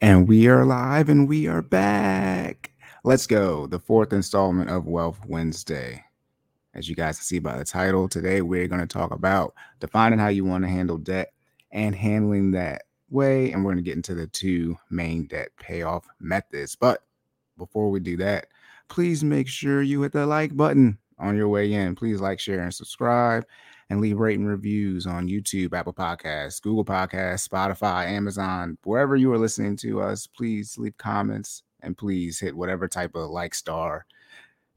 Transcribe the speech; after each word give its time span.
And 0.00 0.28
we 0.28 0.46
are 0.46 0.64
live 0.64 1.08
and 1.08 1.28
we 1.28 1.48
are 1.48 1.60
back. 1.60 2.70
Let's 3.02 3.26
go. 3.26 3.66
The 3.66 3.80
fourth 3.80 4.12
installment 4.12 4.70
of 4.70 4.86
Wealth 4.86 5.18
Wednesday. 5.26 6.04
As 6.72 6.88
you 6.88 6.94
guys 6.94 7.18
can 7.18 7.24
see 7.24 7.40
by 7.40 7.58
the 7.58 7.64
title, 7.64 8.08
today 8.08 8.40
we're 8.40 8.68
going 8.68 8.80
to 8.80 8.86
talk 8.86 9.10
about 9.10 9.54
defining 9.80 10.20
how 10.20 10.28
you 10.28 10.44
want 10.44 10.62
to 10.62 10.70
handle 10.70 10.98
debt 10.98 11.32
and 11.72 11.96
handling 11.96 12.52
that 12.52 12.82
way. 13.10 13.50
And 13.50 13.64
we're 13.64 13.72
going 13.72 13.84
to 13.84 13.90
get 13.90 13.96
into 13.96 14.14
the 14.14 14.28
two 14.28 14.76
main 14.88 15.26
debt 15.26 15.48
payoff 15.58 16.06
methods. 16.20 16.76
But 16.76 17.02
before 17.56 17.90
we 17.90 17.98
do 17.98 18.16
that, 18.18 18.46
please 18.86 19.24
make 19.24 19.48
sure 19.48 19.82
you 19.82 20.02
hit 20.02 20.12
the 20.12 20.26
like 20.26 20.56
button 20.56 20.96
on 21.18 21.36
your 21.36 21.48
way 21.48 21.72
in. 21.72 21.96
Please 21.96 22.20
like, 22.20 22.38
share, 22.38 22.60
and 22.60 22.72
subscribe 22.72 23.44
and 23.90 24.00
leave 24.00 24.18
rating 24.18 24.44
reviews 24.44 25.06
on 25.06 25.28
YouTube, 25.28 25.72
Apple 25.72 25.94
Podcasts, 25.94 26.60
Google 26.60 26.84
Podcasts, 26.84 27.48
Spotify, 27.48 28.06
Amazon, 28.06 28.76
wherever 28.84 29.16
you 29.16 29.32
are 29.32 29.38
listening 29.38 29.76
to 29.78 30.00
us. 30.00 30.26
Please 30.26 30.76
leave 30.76 30.96
comments 30.98 31.62
and 31.80 31.96
please 31.96 32.38
hit 32.38 32.56
whatever 32.56 32.86
type 32.88 33.14
of 33.14 33.30
like 33.30 33.54
star 33.54 34.04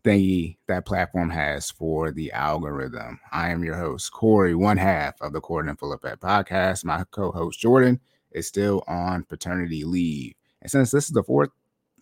thingy 0.03 0.57
that 0.67 0.85
platform 0.85 1.29
has 1.29 1.69
for 1.69 2.11
the 2.11 2.31
algorithm. 2.31 3.19
I 3.31 3.49
am 3.49 3.63
your 3.63 3.75
host, 3.75 4.11
Corey, 4.11 4.55
one 4.55 4.77
half 4.77 5.21
of 5.21 5.33
the 5.33 5.41
Corey 5.41 5.69
and 5.69 5.77
Philip 5.77 6.01
podcast. 6.01 6.85
My 6.85 7.03
co-host 7.11 7.59
Jordan 7.59 7.99
is 8.31 8.47
still 8.47 8.83
on 8.87 9.23
paternity 9.23 9.83
leave. 9.83 10.33
And 10.61 10.71
since 10.71 10.91
this 10.91 11.05
is 11.05 11.11
the 11.11 11.23
fourth 11.23 11.49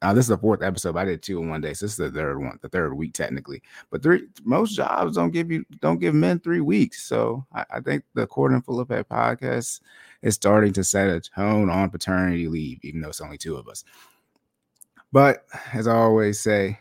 uh, 0.02 0.14
this 0.14 0.26
is 0.26 0.30
the 0.30 0.38
fourth 0.38 0.62
episode. 0.64 0.96
I 0.96 1.06
did 1.06 1.22
two 1.22 1.40
in 1.40 1.50
one 1.50 1.62
day. 1.62 1.74
So 1.74 1.86
this 1.86 1.94
is 1.94 1.98
the 1.98 2.12
third 2.12 2.40
one, 2.40 2.58
the 2.62 2.70
third 2.70 2.94
week 2.94 3.14
technically. 3.14 3.62
But 3.90 4.02
three 4.02 4.28
most 4.44 4.76
jobs 4.76 5.16
don't 5.16 5.32
give 5.32 5.52
you 5.52 5.66
don't 5.82 6.00
give 6.00 6.16
men 6.16 6.40
three 6.40 6.62
weeks. 6.62 7.04
So 7.04 7.46
I, 7.54 7.66
I 7.72 7.80
think 7.82 8.04
the 8.14 8.28
Corey 8.28 8.56
and 8.56 8.66
Philip 8.66 8.90
podcast 9.10 9.82
is 10.22 10.36
starting 10.36 10.74
to 10.74 10.84
set 10.84 11.10
a 11.10 11.20
tone 11.20 11.70
on 11.70 11.90
paternity 11.90 12.48
leave, 12.48 12.80
even 12.84 13.02
though 13.02 13.10
it's 13.10 13.22
only 13.22 13.38
two 13.38 13.56
of 13.56 13.68
us. 13.68 13.84
But 15.12 15.46
as 15.74 15.88
I 15.88 15.96
always 15.96 16.40
say, 16.40 16.78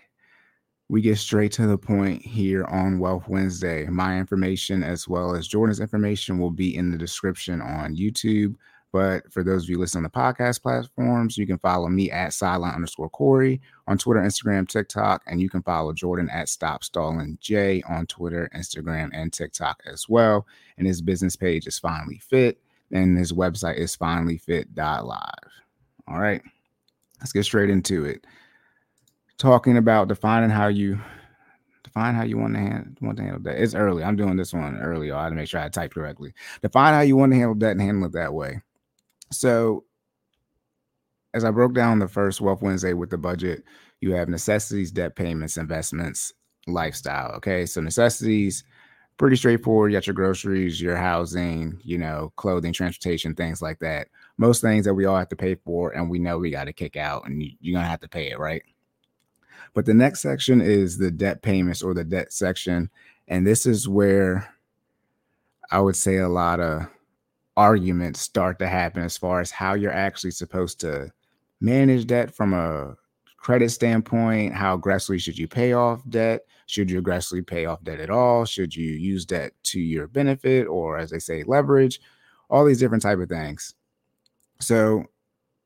we 0.89 1.03
get 1.03 1.19
straight 1.19 1.53
to 1.53 1.67
the 1.67 1.79
point 1.79 2.23
here 2.23 2.65
on 2.65 2.99
Wealth 2.99 3.29
Wednesday. 3.29 3.87
My 3.87 4.19
information, 4.19 4.83
as 4.83 5.07
well 5.07 5.35
as 5.35 5.47
Jordan's 5.47 5.81
information, 5.81 6.39
will 6.39 6.51
be 6.51 6.75
in 6.75 6.91
the 6.91 6.99
description 6.99 7.61
on 7.61 7.97
YouTube, 7.97 8.55
but 8.93 9.31
for 9.31 9.45
those 9.45 9.65
of 9.65 9.71
you 9.71 9.79
listening 9.79 10.05
on 10.05 10.11
the 10.13 10.19
podcast 10.19 10.63
platforms, 10.63 11.37
you 11.37 11.47
can 11.47 11.59
follow 11.59 11.89
me 11.89 12.11
at 12.11 12.33
sideline 12.33 12.75
underscore 12.75 13.11
Corey 13.11 13.61
on 13.87 13.99
Twitter, 13.99 14.21
Instagram, 14.21 14.67
TikTok, 14.67 15.23
and 15.27 15.41
you 15.41 15.51
can 15.51 15.63
follow 15.63 15.93
Jordan 15.93 16.31
at 16.31 16.49
Stop 16.49 16.83
Stalling 16.83 17.37
J 17.41 17.83
on 17.89 18.07
Twitter, 18.07 18.51
Instagram, 18.55 19.11
and 19.13 19.33
TikTok 19.33 19.83
as 19.91 20.09
well. 20.09 20.47
And 20.79 20.87
his 20.87 21.03
business 21.03 21.37
page 21.37 21.67
is 21.67 21.79
Finally 21.79 22.19
Fit, 22.19 22.61
and 22.91 23.19
his 23.19 23.33
website 23.33 23.77
is 23.77 23.97
finallyfit.live. 23.97 25.53
All 26.09 26.19
right, 26.19 26.41
let's 27.21 27.33
get 27.33 27.45
straight 27.45 27.71
into 27.71 28.07
it. 28.07 28.27
Talking 29.37 29.77
about 29.77 30.09
defining 30.09 30.51
how 30.51 30.69
you 30.69 30.99
define 31.85 32.15
how 32.15 32.25
you 32.25 32.39
want 32.39 32.55
to 32.55 32.61
handle 32.61 32.93
want 33.01 33.19
to 33.19 33.23
handle 33.23 33.43
that. 33.43 33.63
It's 33.63 33.75
early. 33.75 34.03
I'm 34.03 34.17
doing 34.17 34.37
this 34.37 34.55
one 34.55 34.79
early. 34.79 35.13
I 35.13 35.25
had 35.25 35.31
to 35.31 35.35
make 35.35 35.49
sure 35.49 35.61
I 35.61 35.69
typed 35.69 35.95
correctly. 35.95 36.33
Define 36.63 36.95
how 36.95 37.01
you 37.01 37.17
want 37.17 37.33
to 37.33 37.37
handle 37.39 37.55
that 37.57 37.73
and 37.73 37.81
handle 37.81 38.07
it 38.07 38.13
that 38.13 38.33
way. 38.33 38.63
So, 39.31 39.85
as 41.35 41.45
I 41.45 41.51
broke 41.51 41.75
down 41.75 41.99
the 41.99 42.09
first 42.09 42.41
Wealth 42.41 42.63
Wednesday 42.63 42.95
with 42.95 43.11
the 43.11 43.19
budget, 43.19 43.65
you 44.01 44.13
have 44.15 44.29
necessities, 44.29 44.91
debt 44.91 45.17
payments, 45.17 45.57
investments, 45.57 46.33
lifestyle. 46.67 47.33
Okay. 47.33 47.67
So, 47.67 47.81
necessities, 47.81 48.65
pretty 49.19 49.37
straightforward. 49.37 49.93
You 49.93 49.99
got 49.99 50.07
your 50.07 50.15
groceries, 50.15 50.81
your 50.81 50.97
housing, 50.97 51.79
you 51.83 51.99
know, 51.99 52.33
clothing, 52.37 52.73
transportation, 52.73 53.35
things 53.35 53.61
like 53.61 53.81
that. 53.81 54.09
Most 54.39 54.63
things 54.63 54.85
that 54.85 54.95
we 54.95 55.05
all 55.05 55.19
have 55.19 55.29
to 55.29 55.37
pay 55.37 55.57
for, 55.57 55.91
and 55.91 56.09
we 56.09 56.19
know 56.19 56.39
we 56.39 56.51
got 56.51 56.65
to 56.65 56.73
kick 56.73 56.97
out, 56.97 57.27
and 57.27 57.43
you're 57.43 57.75
going 57.75 57.85
to 57.85 57.91
have 57.91 58.01
to 58.01 58.09
pay 58.09 58.31
it, 58.31 58.39
right? 58.39 58.63
But 59.75 59.85
the 59.85 59.95
next 59.95 60.23
section 60.23 60.61
is 60.61 60.97
the 60.97 61.11
debt 61.11 61.43
payments 61.43 61.83
or 61.83 61.95
the 61.95 62.05
debt 62.05 62.33
section. 62.33 62.91
And 63.27 63.47
this 63.47 63.67
is 63.67 63.89
where 63.89 64.53
I 65.71 65.81
would 65.81 65.97
say 65.97 66.17
a 66.17 66.29
lot 66.29 66.61
of 66.61 66.87
arguments 67.59 68.21
start 68.21 68.57
to 68.61 68.69
happen 68.69 69.03
as 69.03 69.19
far 69.19 69.41
as 69.41 69.51
how 69.51 69.75
you're 69.75 69.93
actually 69.93 70.31
supposed 70.31 70.79
to 70.79 71.11
manage 71.61 72.07
debt 72.07 72.33
from 72.33 72.55
a 72.55 72.95
credit 73.37 73.71
standpoint. 73.71 74.55
How 74.55 74.75
aggressively 74.75 75.19
should 75.19 75.37
you 75.37 75.49
pay 75.49 75.73
off 75.73 76.01
debt? 76.09 76.43
Should 76.67 76.89
you 76.89 76.99
aggressively 76.99 77.43
pay 77.43 77.67
off 77.67 77.83
debt 77.83 77.99
at 77.99 78.11
all? 78.11 78.45
Should 78.45 78.77
you 78.77 78.93
use 78.93 79.25
debt 79.25 79.55
to 79.65 79.81
your 79.81 80.07
benefit 80.07 80.69
or, 80.69 80.99
as 80.99 81.11
they 81.11 81.19
say, 81.19 81.43
leverage? 81.43 82.01
All 82.49 82.65
these 82.65 82.79
different 82.79 83.03
type 83.03 83.19
of 83.19 83.29
things. 83.29 83.75
So, 84.61 85.05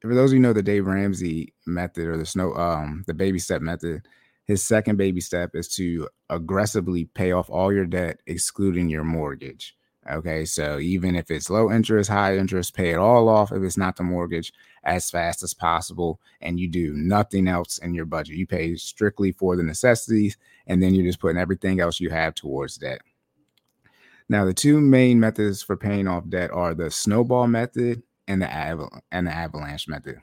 for 0.01 0.15
those 0.15 0.31
of 0.31 0.35
you 0.35 0.41
know 0.41 0.55
the 0.55 0.63
Dave 0.63 0.87
Ramsey 0.87 1.53
method 1.67 2.07
or 2.07 2.17
the 2.17 2.27
snow, 2.27 2.55
um, 2.55 3.05
the 3.07 3.15
baby 3.15 3.39
step 3.39 3.61
method, 3.61 4.09
his 4.47 4.65
second 4.65 4.97
baby 4.97 5.21
step 5.21 5.51
is 5.55 5.69
to 5.77 6.09
aggressively 6.31 7.05
pay 7.05 7.33
off 7.33 7.51
all 7.51 7.71
your 7.71 7.87
debt, 7.87 8.21
excluding 8.27 8.89
your 8.89 9.05
mortgage. 9.05 9.77
Okay, 10.11 10.45
so 10.45 10.81
even 10.81 11.15
if 11.15 11.31
it's 11.31 11.49
low 11.49 11.71
interest, 11.71 12.11
high 12.11 12.37
interest, 12.37 12.75
pay 12.75 12.91
it 12.91 12.99
all 12.99 13.29
off 13.29 13.53
if 13.53 13.63
it's 13.63 13.77
not 13.77 13.95
the 13.95 14.03
mortgage 14.03 14.53
as 14.83 15.09
fast 15.09 15.45
as 15.45 15.55
possible, 15.55 16.21
and 16.41 16.59
you 16.59 16.67
do 16.67 16.93
nothing 16.95 17.47
else 17.47 17.79
in 17.79 17.95
your 17.95 18.05
budget. 18.05 18.37
You 18.37 18.47
pay 18.47 18.75
strictly 18.75 19.31
for 19.31 19.55
the 19.55 19.63
necessities, 19.63 20.37
and 20.67 20.83
then 20.83 20.93
you're 20.93 21.07
just 21.07 21.21
putting 21.21 21.41
everything 21.41 21.79
else 21.79 22.01
you 22.01 22.11
have 22.11 22.35
towards 22.35 22.79
debt. 22.79 23.01
Now, 24.29 24.45
the 24.45 24.55
two 24.55 24.81
main 24.81 25.21
methods 25.21 25.63
for 25.63 25.77
paying 25.77 26.09
off 26.09 26.29
debt 26.29 26.51
are 26.51 26.75
the 26.75 26.91
snowball 26.91 27.47
method 27.47 28.03
and 28.27 28.43
the 28.43 28.47
aval- 28.47 29.01
and 29.13 29.27
the 29.27 29.33
avalanche 29.33 29.87
method. 29.87 30.17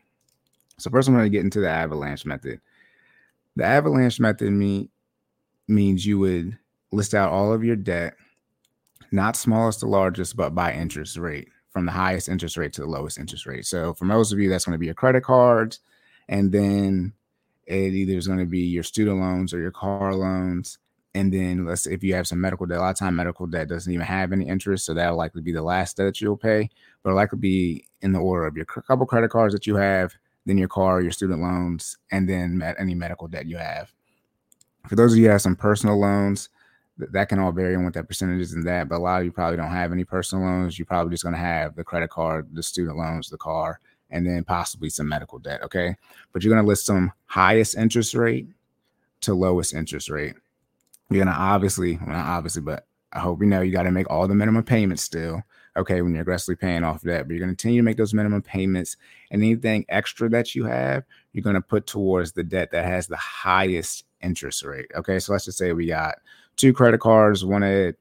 So 0.78 0.90
first, 0.90 1.08
I'm 1.08 1.14
going 1.14 1.26
to 1.26 1.30
get 1.30 1.44
into 1.44 1.62
the 1.62 1.70
avalanche 1.70 2.26
method. 2.26 2.60
The 3.56 3.64
avalanche 3.64 4.20
method 4.20 4.52
mean, 4.52 4.90
means 5.70 6.06
you 6.06 6.20
would 6.20 6.58
list 6.92 7.14
out 7.14 7.32
all 7.32 7.54
of 7.54 7.64
your 7.64 7.76
debt 7.76 8.16
not 9.12 9.36
smallest 9.36 9.80
to 9.82 9.88
largest, 9.88 10.36
but 10.36 10.56
by 10.56 10.74
interest 10.74 11.18
rate 11.18 11.50
from 11.72 11.86
the 11.86 11.92
highest 11.92 12.30
interest 12.30 12.58
rate 12.58 12.74
to 12.74 12.82
the 12.82 12.88
lowest 12.88 13.18
interest 13.18 13.46
rate. 13.46 13.66
So 13.66 13.94
for 13.94 14.06
most 14.06 14.32
of 14.32 14.40
you, 14.40 14.50
that's 14.50 14.66
going 14.66 14.74
to 14.74 14.80
be 14.80 14.88
your 14.88 14.96
credit 14.96 15.24
cards. 15.24 15.80
And 16.28 16.52
then 16.52 17.14
it 17.66 17.94
either 17.94 18.14
is 18.14 18.28
going 18.28 18.40
to 18.40 18.46
be 18.46 18.62
your 18.62 18.84
student 18.84 19.20
loans 19.20 19.54
or 19.54 19.60
your 19.60 19.72
car 19.72 20.16
loans. 20.16 20.80
And 21.16 21.34
then 21.34 21.66
let's 21.66 21.84
say 21.84 21.94
if 21.94 22.04
you 22.04 22.14
have 22.16 22.28
some 22.28 22.42
medical 22.42 22.66
debt, 22.66 22.78
a 22.78 22.82
lot 22.82 22.92
of 22.92 22.98
time 22.98 23.16
medical 23.16 23.48
debt 23.48 23.68
doesn't 23.68 23.92
even 23.92 24.06
have 24.06 24.32
any 24.32 24.48
interest. 24.48 24.86
So 24.86 24.94
that'll 24.94 25.18
likely 25.18 25.42
be 25.42 25.52
the 25.52 25.62
last 25.62 25.98
debt 25.98 26.08
that 26.08 26.22
you'll 26.22 26.38
pay, 26.38 26.70
but 27.04 27.10
it'll 27.10 27.18
likely 27.18 27.40
be 27.40 27.86
in 28.02 28.12
the 28.12 28.20
order 28.20 28.46
of 28.46 28.56
your 28.56 28.66
couple 28.66 29.06
credit 29.06 29.30
cards 29.30 29.54
that 29.54 29.68
you 29.68 29.76
have, 29.76 30.14
then 30.46 30.58
your 30.58 30.68
car, 30.68 31.02
your 31.02 31.12
student 31.12 31.42
loans, 31.42 31.98
and 32.12 32.28
then 32.28 32.62
any 32.80 32.96
medical 32.96 33.28
debt 33.28 33.46
you 33.46 33.58
have. 33.58 33.92
For 34.88 34.96
those 34.96 35.14
of 35.14 35.20
you 35.20 35.26
who 35.26 35.32
have 35.32 35.42
some 35.42 35.56
personal 35.56 36.00
loans, 36.00 36.50
that 37.00 37.30
can 37.30 37.40
all 37.40 37.52
vary 37.52 37.76
on 37.76 37.86
what 37.86 37.94
that 37.94 38.08
percentage 38.08 38.42
is 38.42 38.54
and 38.54 38.68
that. 38.68 38.90
But 38.90 38.98
a 38.98 39.00
lot 39.00 39.22
of 39.22 39.26
you 39.26 39.32
probably 39.32 39.58
don't 39.58 39.72
have 39.72 39.92
any 39.92 40.04
personal 40.04 40.46
loans. 40.46 40.78
You're 40.78 40.86
probably 40.86 41.12
just 41.12 41.24
going 41.24 41.36
to 41.36 41.42
have 41.42 41.76
the 41.76 41.84
credit 41.84 42.10
card, 42.10 42.50
the 42.54 42.62
student 42.62 42.98
loans, 42.98 43.30
the 43.30 43.38
car, 43.38 43.80
and 44.10 44.28
then 44.28 44.44
possibly 44.44 44.90
some 44.90 45.08
medical 45.08 45.40
debt. 45.40 45.64
Okay. 45.64 45.96
But 46.34 46.44
you're 46.44 46.54
going 46.54 46.64
to 46.64 46.68
list 46.68 46.86
some 46.86 47.12
highest 47.26 47.78
interest 47.78 48.14
rate 48.14 48.48
to 49.22 49.34
lowest 49.34 49.74
interest 49.74 50.10
rate. 50.10 50.36
You're 51.10 51.24
going 51.24 51.34
to 51.34 51.42
obviously, 51.42 51.98
well, 51.98 52.10
not 52.10 52.28
obviously, 52.28 52.62
but 52.62 52.86
I 53.14 53.20
hope 53.20 53.42
you 53.42 53.48
know 53.48 53.62
you 53.62 53.72
got 53.72 53.84
to 53.84 53.92
make 53.92 54.10
all 54.10 54.28
the 54.28 54.36
minimum 54.36 54.64
payments 54.64 55.02
still. 55.02 55.42
Okay. 55.78 56.02
When 56.02 56.14
you're 56.14 56.24
aggressively 56.24 56.58
paying 56.58 56.84
off 56.84 57.02
debt, 57.02 57.28
but 57.28 57.34
you're 57.34 57.40
going 57.40 57.56
to 57.56 57.56
continue 57.56 57.82
to 57.82 57.86
make 57.86 57.98
those 57.98 58.14
minimum 58.14 58.42
payments 58.42 58.98
and 59.32 59.42
anything 59.42 59.86
extra 59.88 60.28
that 60.30 60.54
you 60.54 60.66
have, 60.66 61.06
you're 61.32 61.44
going 61.44 61.56
to 61.56 61.62
put 61.62 61.88
towards 61.88 62.34
the 62.34 62.44
debt 62.44 62.72
that 62.72 62.86
has 62.86 63.08
the 63.08 63.16
highest 63.16 64.04
interest 64.22 64.64
rate. 64.66 64.92
Okay. 64.96 65.20
So 65.20 65.32
let's 65.32 65.46
just 65.46 65.58
say 65.58 65.72
we 65.72 65.88
got 65.88 66.16
two 66.60 66.74
credit 66.74 67.00
cards, 67.00 67.46
one 67.46 67.64
at 67.64 67.96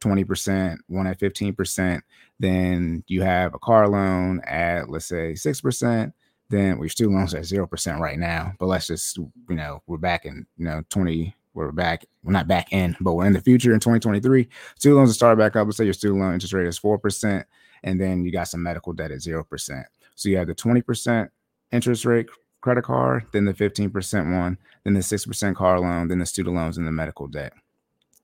20%, 0.00 0.78
one 0.88 1.06
at 1.06 1.20
15%. 1.20 2.00
Then 2.40 3.04
you 3.06 3.22
have 3.22 3.54
a 3.54 3.58
car 3.58 3.86
loan 3.88 4.40
at, 4.46 4.88
let's 4.88 5.06
say, 5.06 5.32
6%. 5.32 6.12
Then 6.48 6.78
your 6.78 6.88
student 6.88 7.16
loans 7.16 7.34
at 7.34 7.42
0% 7.42 7.98
right 7.98 8.18
now. 8.18 8.54
But 8.58 8.66
let's 8.66 8.86
just, 8.86 9.18
you 9.18 9.30
know, 9.50 9.82
we're 9.86 9.98
back 9.98 10.24
in, 10.24 10.46
you 10.56 10.64
know, 10.64 10.82
20, 10.88 11.36
we're 11.52 11.72
back, 11.72 12.06
we're 12.22 12.32
not 12.32 12.48
back 12.48 12.72
in, 12.72 12.96
but 13.00 13.12
we're 13.12 13.26
in 13.26 13.34
the 13.34 13.40
future 13.40 13.74
in 13.74 13.80
2023. 13.80 14.48
Student 14.76 14.96
loans 14.96 15.08
will 15.08 15.14
start 15.14 15.38
back 15.38 15.56
up. 15.56 15.66
Let's 15.66 15.76
say 15.76 15.84
your 15.84 15.92
student 15.92 16.20
loan 16.20 16.32
interest 16.32 16.54
rate 16.54 16.66
is 16.66 16.80
4%. 16.80 17.44
And 17.82 18.00
then 18.00 18.24
you 18.24 18.32
got 18.32 18.48
some 18.48 18.62
medical 18.62 18.94
debt 18.94 19.10
at 19.10 19.18
0%. 19.18 19.84
So 20.14 20.28
you 20.28 20.38
have 20.38 20.46
the 20.46 20.54
20% 20.54 21.28
interest 21.70 22.04
rate 22.06 22.28
credit 22.60 22.82
card, 22.82 23.26
then 23.32 23.44
the 23.44 23.54
15% 23.54 24.36
one, 24.36 24.58
then 24.84 24.94
the 24.94 25.00
6% 25.00 25.54
car 25.54 25.78
loan, 25.78 26.08
then 26.08 26.18
the 26.18 26.26
student 26.26 26.56
loans 26.56 26.78
and 26.78 26.86
the 26.86 26.92
medical 26.92 27.28
debt 27.28 27.52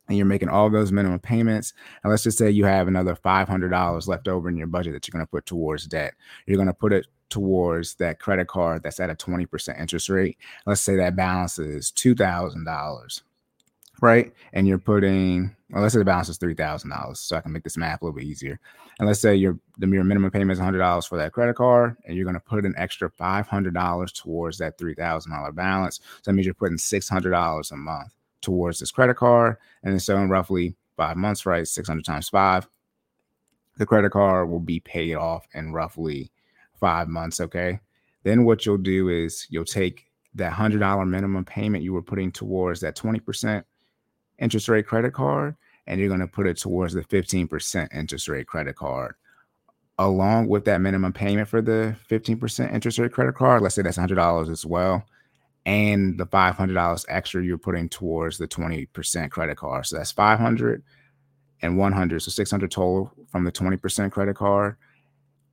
and 0.09 0.17
you're 0.17 0.27
making 0.27 0.49
all 0.49 0.71
those 0.71 0.93
minimum 0.93 1.19
payments, 1.21 1.73
and 2.03 2.11
let's 2.11 2.23
just 2.25 2.39
say 2.39 2.51
you 2.51 2.65
have 2.65 2.89
another 2.89 3.15
$500 3.17 4.09
left 4.09 4.29
over 4.29 4.49
in 4.49 4.57
your 4.57 4.67
budget 4.67 4.93
that 4.93 5.07
you're 5.07 5.13
going 5.13 5.27
to 5.27 5.31
put 5.31 5.47
towards 5.47 5.87
debt, 5.87 6.15
you're 6.47 6.57
going 6.57 6.69
to 6.69 6.75
put 6.75 6.93
it 6.93 7.07
towards 7.31 7.95
that 7.97 8.21
credit 8.21 8.47
card 8.49 8.83
that's 8.83 9.01
at 9.01 9.11
a 9.11 9.15
20% 9.15 9.81
interest 9.81 10.09
rate. 10.09 10.39
Let's 10.67 10.81
say 10.83 10.97
that 10.97 11.17
balance 11.17 11.59
is 11.59 11.91
$2,000. 11.93 13.23
right? 14.01 14.33
And 14.53 14.67
you're 14.67 14.79
putting, 14.79 15.55
well, 15.71 15.83
let's 15.83 15.95
say 15.95 15.99
the 16.01 16.05
balance 16.05 16.29
is 16.29 16.39
three 16.39 16.55
thousand 16.55 16.91
dollars, 16.91 17.21
so 17.21 17.37
I 17.37 17.41
can 17.41 17.53
make 17.53 17.65
this 17.65 17.77
math 17.77 18.03
a 18.03 18.05
little 18.05 18.19
bit 18.19 18.25
easier. 18.27 18.61
And 18.99 19.09
let's 19.09 19.21
say 19.21 19.35
your 19.35 19.59
the 19.79 19.89
your 19.89 20.05
minimum 20.05 20.31
payment 20.31 20.53
is 20.53 20.59
hundred 20.59 20.79
dollars 20.79 21.07
for 21.07 21.17
that 21.19 21.33
credit 21.33 21.57
card, 21.57 21.97
and 22.07 22.17
you're 22.17 22.25
going 22.25 22.35
to 22.35 22.41
put 22.41 22.65
an 22.65 22.75
extra 22.77 23.11
five 23.11 23.47
hundred 23.49 23.75
dollars 23.75 24.13
towards 24.13 24.59
that 24.59 24.79
three 24.79 24.95
thousand 24.95 25.33
dollar 25.33 25.53
balance. 25.53 26.01
So 26.23 26.31
that 26.31 26.35
means 26.35 26.47
you're 26.47 26.55
putting 26.55 26.79
six 26.79 27.09
hundred 27.09 27.31
dollars 27.31 27.71
a 27.73 27.77
month 27.77 28.13
towards 28.45 28.79
this 28.79 28.91
credit 28.91 29.17
card, 29.17 29.57
and 29.83 29.93
then 29.93 30.01
so 30.01 30.17
in 30.19 30.29
roughly 30.29 30.77
five 30.97 31.17
months, 31.17 31.47
right? 31.47 31.67
Six 31.67 31.89
hundred 31.89 32.05
times 32.05 32.29
five, 32.29 32.69
the 33.77 33.87
credit 33.87 34.11
card 34.11 34.49
will 34.49 34.61
be 34.61 34.81
paid 34.81 35.15
off 35.15 35.47
in 35.55 35.73
roughly 35.73 36.31
five 36.79 37.09
months. 37.09 37.41
Okay. 37.41 37.81
Then 38.23 38.45
what 38.45 38.65
you'll 38.65 38.79
do 38.79 39.09
is 39.09 39.47
you'll 39.51 39.65
take 39.65 40.07
that 40.35 40.53
hundred 40.53 40.81
dollar 40.81 41.05
minimum 41.05 41.45
payment 41.45 41.85
you 41.85 41.93
were 41.93 42.03
putting 42.03 42.33
towards 42.33 42.81
that 42.81 42.97
twenty 42.97 43.21
percent 43.21 43.67
interest 44.39 44.69
rate 44.69 44.87
credit 44.87 45.13
card 45.13 45.57
and 45.87 46.01
you're 46.01 46.09
going 46.09 46.21
to 46.21 46.27
put 46.27 46.47
it 46.47 46.57
towards 46.57 46.95
the 46.95 47.03
15% 47.03 47.95
interest 47.95 48.29
rate 48.29 48.47
credit 48.47 48.77
card 48.77 49.15
along 49.99 50.49
with 50.49 50.65
that 50.65 50.81
minimum 50.81 51.13
payment 51.13 51.49
for 51.49 51.63
the 51.63 51.95
15% 52.11 52.73
interest 52.73 52.99
rate 52.99 53.13
credit 53.13 53.35
card 53.35 53.63
let's 53.63 53.75
say 53.75 53.83
that's 53.83 53.99
$100 53.99 54.51
as 54.51 54.67
well 54.67 55.05
and 55.67 56.19
the 56.19 56.27
$500 56.27 57.05
extra 57.09 57.43
you're 57.43 57.59
putting 57.59 57.89
towards 57.89 58.39
the 58.39 58.47
20% 58.47 59.31
credit 59.31 59.57
card. 59.57 59.87
So 59.87 59.97
that's 59.97 60.13
500 60.13 60.83
and 61.63 61.79
100 61.79 62.21
so 62.21 62.31
600 62.31 62.71
total 62.71 63.11
from 63.29 63.45
the 63.45 63.53
20% 63.53 64.13
credit 64.13 64.37
card 64.37 64.77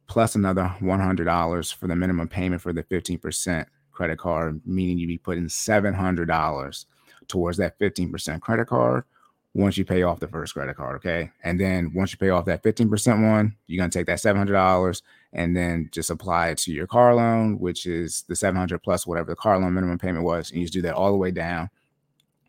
plus 0.08 0.36
another 0.36 0.75
$100 0.81 1.74
for 1.74 1.88
the 1.88 1.96
minimum 1.96 2.28
payment 2.28 2.62
for 2.62 2.74
the 2.74 2.84
15% 2.84 3.66
credit 3.92 4.18
card 4.18 4.60
meaning 4.66 4.98
you'd 4.98 5.08
be 5.08 5.18
putting 5.18 5.46
$700 5.46 6.86
towards 7.28 7.58
that 7.58 7.80
15% 7.80 8.42
credit 8.42 8.68
card 8.68 9.06
once 9.53 9.77
you 9.77 9.83
pay 9.83 10.03
off 10.03 10.19
the 10.19 10.27
first 10.27 10.53
credit 10.53 10.77
card. 10.77 10.95
Okay. 10.98 11.31
And 11.44 11.59
then 11.59 11.92
once 11.94 12.12
you 12.12 12.18
pay 12.18 12.30
off 12.30 12.45
that 12.45 12.63
15% 12.63 13.30
one, 13.30 13.56
you're 13.68 13.80
going 13.80 13.89
to 13.89 13.98
take 13.98 14.07
that 14.07 14.19
$700 14.19 15.01
and 15.33 15.56
then 15.56 15.89
just 15.92 16.09
apply 16.09 16.50
it 16.50 16.57
to 16.59 16.71
your 16.71 16.88
car 16.88 17.13
loan, 17.15 17.59
which 17.59 17.86
is 17.86 18.24
the 18.24 18.36
700 18.36 18.80
plus 18.80 19.06
whatever 19.06 19.31
the 19.31 19.36
car 19.36 19.59
loan 19.59 19.74
minimum 19.74 19.98
payment 19.98 20.24
was. 20.24 20.51
And 20.51 20.59
you 20.59 20.65
just 20.65 20.74
do 20.74 20.81
that 20.83 20.95
all 20.95 21.12
the 21.12 21.18
way 21.18 21.31
down 21.31 21.69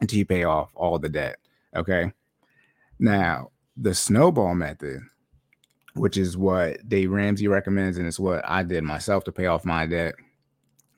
until 0.00 0.19
you 0.19 0.26
pay 0.26 0.44
off 0.44 0.70
all 0.75 0.99
the 0.99 1.08
debt. 1.08 1.37
Okay. 1.75 2.12
Now, 2.99 3.50
the 3.76 3.94
snowball 3.94 4.54
method, 4.54 5.00
which 5.94 6.16
is 6.16 6.37
what 6.37 6.88
Dave 6.88 7.10
Ramsey 7.10 7.49
recommends, 7.49 7.99
and 7.99 8.06
it's 8.06 8.20
what 8.20 8.44
I 8.49 8.62
did 8.62 8.84
myself 8.84 9.25
to 9.25 9.32
pay 9.32 9.46
off 9.46 9.64
my 9.64 9.87
debt, 9.87 10.14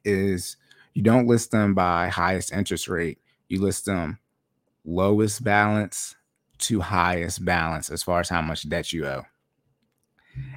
is 0.04 0.56
you 0.92 1.02
don't 1.02 1.26
list 1.26 1.50
them 1.50 1.74
by 1.74 2.08
highest 2.08 2.52
interest 2.52 2.88
rate 2.88 3.18
you 3.48 3.60
list 3.60 3.86
them 3.86 4.18
lowest 4.84 5.42
balance 5.42 6.14
to 6.58 6.80
highest 6.80 7.44
balance 7.44 7.90
as 7.90 8.02
far 8.02 8.20
as 8.20 8.28
how 8.28 8.42
much 8.42 8.68
debt 8.68 8.92
you 8.92 9.06
owe. 9.06 9.22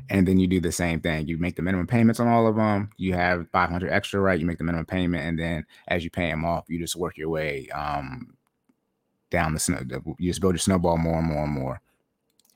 And 0.09 0.27
then 0.27 0.39
you 0.39 0.47
do 0.47 0.59
the 0.59 0.71
same 0.71 1.01
thing. 1.01 1.27
You 1.27 1.37
make 1.37 1.55
the 1.55 1.61
minimum 1.61 1.85
payments 1.85 2.19
on 2.19 2.27
all 2.27 2.47
of 2.47 2.55
them. 2.55 2.89
You 2.97 3.13
have 3.13 3.47
500 3.51 3.91
extra, 3.91 4.19
right? 4.19 4.39
You 4.39 4.45
make 4.45 4.57
the 4.57 4.63
minimum 4.63 4.85
payment, 4.85 5.23
and 5.23 5.37
then 5.37 5.65
as 5.87 6.03
you 6.03 6.09
pay 6.09 6.29
them 6.29 6.45
off, 6.45 6.65
you 6.67 6.79
just 6.79 6.95
work 6.95 7.17
your 7.17 7.29
way 7.29 7.67
um, 7.69 8.35
down 9.29 9.53
the 9.53 9.59
snow. 9.59 9.79
You 10.17 10.29
just 10.29 10.41
build 10.41 10.53
your 10.53 10.59
snowball 10.59 10.97
more 10.97 11.19
and 11.19 11.27
more 11.27 11.43
and 11.43 11.53
more. 11.53 11.81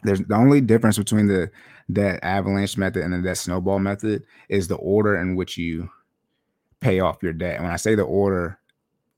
There's 0.03 0.21
the 0.21 0.35
only 0.35 0.61
difference 0.61 0.97
between 0.97 1.27
the 1.27 1.51
that 1.89 2.23
avalanche 2.23 2.77
method 2.77 3.03
and 3.03 3.13
the 3.13 3.21
debt 3.21 3.37
snowball 3.37 3.79
method 3.79 4.23
is 4.49 4.67
the 4.67 4.75
order 4.75 5.17
in 5.17 5.35
which 5.35 5.57
you 5.57 5.89
pay 6.79 6.99
off 7.01 7.21
your 7.21 7.33
debt. 7.33 7.55
And 7.55 7.65
when 7.65 7.73
I 7.73 7.77
say 7.77 7.95
the 7.95 8.03
order, 8.03 8.57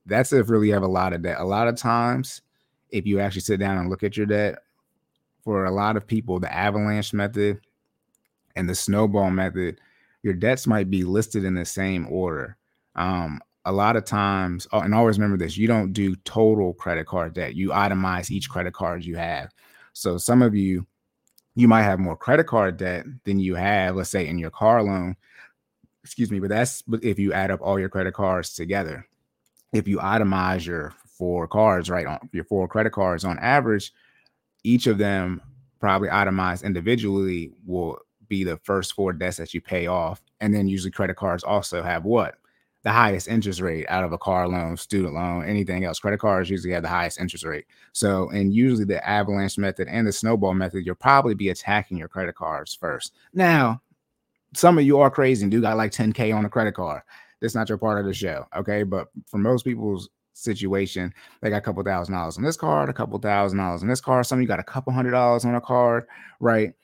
that's 0.06 0.32
if 0.32 0.50
really 0.50 0.68
you 0.68 0.74
have 0.74 0.82
a 0.82 0.88
lot 0.88 1.12
of 1.12 1.22
debt. 1.22 1.38
A 1.38 1.44
lot 1.44 1.68
of 1.68 1.76
times, 1.76 2.42
if 2.94 3.06
you 3.06 3.18
actually 3.18 3.40
sit 3.40 3.58
down 3.58 3.76
and 3.76 3.90
look 3.90 4.04
at 4.04 4.16
your 4.16 4.26
debt, 4.26 4.60
for 5.42 5.66
a 5.66 5.70
lot 5.70 5.96
of 5.96 6.06
people, 6.06 6.40
the 6.40 6.52
avalanche 6.52 7.12
method 7.12 7.60
and 8.56 8.68
the 8.68 8.74
snowball 8.74 9.30
method, 9.30 9.80
your 10.22 10.32
debts 10.32 10.66
might 10.66 10.88
be 10.88 11.04
listed 11.04 11.44
in 11.44 11.54
the 11.54 11.64
same 11.64 12.06
order. 12.08 12.56
Um, 12.94 13.40
a 13.66 13.72
lot 13.72 13.96
of 13.96 14.04
times, 14.04 14.66
oh, 14.72 14.80
and 14.80 14.94
always 14.94 15.18
remember 15.18 15.36
this: 15.36 15.56
you 15.56 15.66
don't 15.66 15.92
do 15.92 16.14
total 16.16 16.72
credit 16.74 17.06
card 17.06 17.34
debt. 17.34 17.56
You 17.56 17.70
itemize 17.70 18.30
each 18.30 18.48
credit 18.48 18.72
card 18.72 19.04
you 19.04 19.16
have. 19.16 19.50
So 19.92 20.16
some 20.16 20.40
of 20.40 20.54
you, 20.54 20.86
you 21.56 21.66
might 21.66 21.82
have 21.82 21.98
more 21.98 22.16
credit 22.16 22.46
card 22.46 22.76
debt 22.76 23.06
than 23.24 23.38
you 23.38 23.54
have, 23.54 23.96
let's 23.96 24.10
say, 24.10 24.26
in 24.26 24.38
your 24.38 24.50
car 24.50 24.82
loan. 24.82 25.16
Excuse 26.04 26.30
me, 26.30 26.40
but 26.40 26.50
that's 26.50 26.84
if 27.02 27.18
you 27.18 27.32
add 27.32 27.50
up 27.50 27.60
all 27.60 27.78
your 27.78 27.88
credit 27.88 28.14
cards 28.14 28.54
together 28.54 29.06
if 29.74 29.88
you 29.88 29.98
itemize 29.98 30.64
your 30.64 30.94
four 31.24 31.48
cards, 31.48 31.88
right, 31.88 32.06
on 32.06 32.28
your 32.32 32.44
four 32.44 32.68
credit 32.68 32.92
cards 32.92 33.24
on 33.24 33.38
average, 33.38 33.94
each 34.62 34.86
of 34.86 34.98
them 34.98 35.40
probably 35.80 36.10
itemized 36.10 36.62
individually 36.62 37.50
will 37.64 37.98
be 38.28 38.44
the 38.44 38.58
first 38.58 38.92
four 38.92 39.10
debts 39.14 39.38
that 39.38 39.54
you 39.54 39.60
pay 39.62 39.86
off. 39.86 40.22
And 40.42 40.54
then 40.54 40.68
usually 40.68 40.90
credit 40.90 41.16
cards 41.16 41.42
also 41.42 41.82
have 41.82 42.04
what? 42.04 42.34
The 42.82 42.92
highest 42.92 43.26
interest 43.28 43.62
rate 43.62 43.86
out 43.88 44.04
of 44.04 44.12
a 44.12 44.18
car 44.18 44.46
loan, 44.46 44.76
student 44.76 45.14
loan, 45.14 45.46
anything 45.46 45.86
else. 45.86 45.98
Credit 45.98 46.20
cards 46.20 46.50
usually 46.50 46.74
have 46.74 46.82
the 46.82 46.90
highest 46.90 47.18
interest 47.18 47.46
rate. 47.46 47.64
So, 47.92 48.28
and 48.28 48.52
usually 48.52 48.84
the 48.84 49.06
avalanche 49.08 49.56
method 49.56 49.88
and 49.88 50.06
the 50.06 50.12
snowball 50.12 50.52
method, 50.52 50.84
you'll 50.84 50.94
probably 50.94 51.34
be 51.34 51.48
attacking 51.48 51.96
your 51.96 52.08
credit 52.08 52.34
cards 52.34 52.74
first. 52.74 53.14
Now, 53.32 53.80
some 54.54 54.76
of 54.76 54.84
you 54.84 55.00
are 55.00 55.10
crazy 55.10 55.42
and 55.42 55.50
do 55.50 55.62
got 55.62 55.78
like 55.78 55.90
10K 55.90 56.36
on 56.36 56.44
a 56.44 56.50
credit 56.50 56.74
card 56.74 57.00
that's 57.44 57.54
not 57.54 57.68
your 57.68 57.76
part 57.76 58.00
of 58.00 58.06
the 58.06 58.14
show. 58.14 58.46
Okay. 58.56 58.84
But 58.84 59.08
for 59.26 59.36
most 59.38 59.64
people's 59.64 60.08
situation, 60.34 61.12
they 61.40 61.50
got 61.50 61.58
a 61.58 61.60
couple 61.62 61.82
thousand 61.82 62.14
dollars 62.14 62.36
on 62.36 62.44
this 62.44 62.56
card, 62.56 62.88
a 62.88 62.92
couple 62.92 63.18
thousand 63.18 63.58
dollars 63.58 63.82
on 63.82 63.88
this 63.88 64.00
card. 64.00 64.26
Some 64.26 64.40
you 64.40 64.46
got 64.46 64.60
a 64.60 64.64
couple 64.64 64.92
hundred 64.92 65.12
dollars 65.12 65.44
on 65.44 65.54
a 65.54 65.60
card, 65.60 66.06
right? 66.40 66.74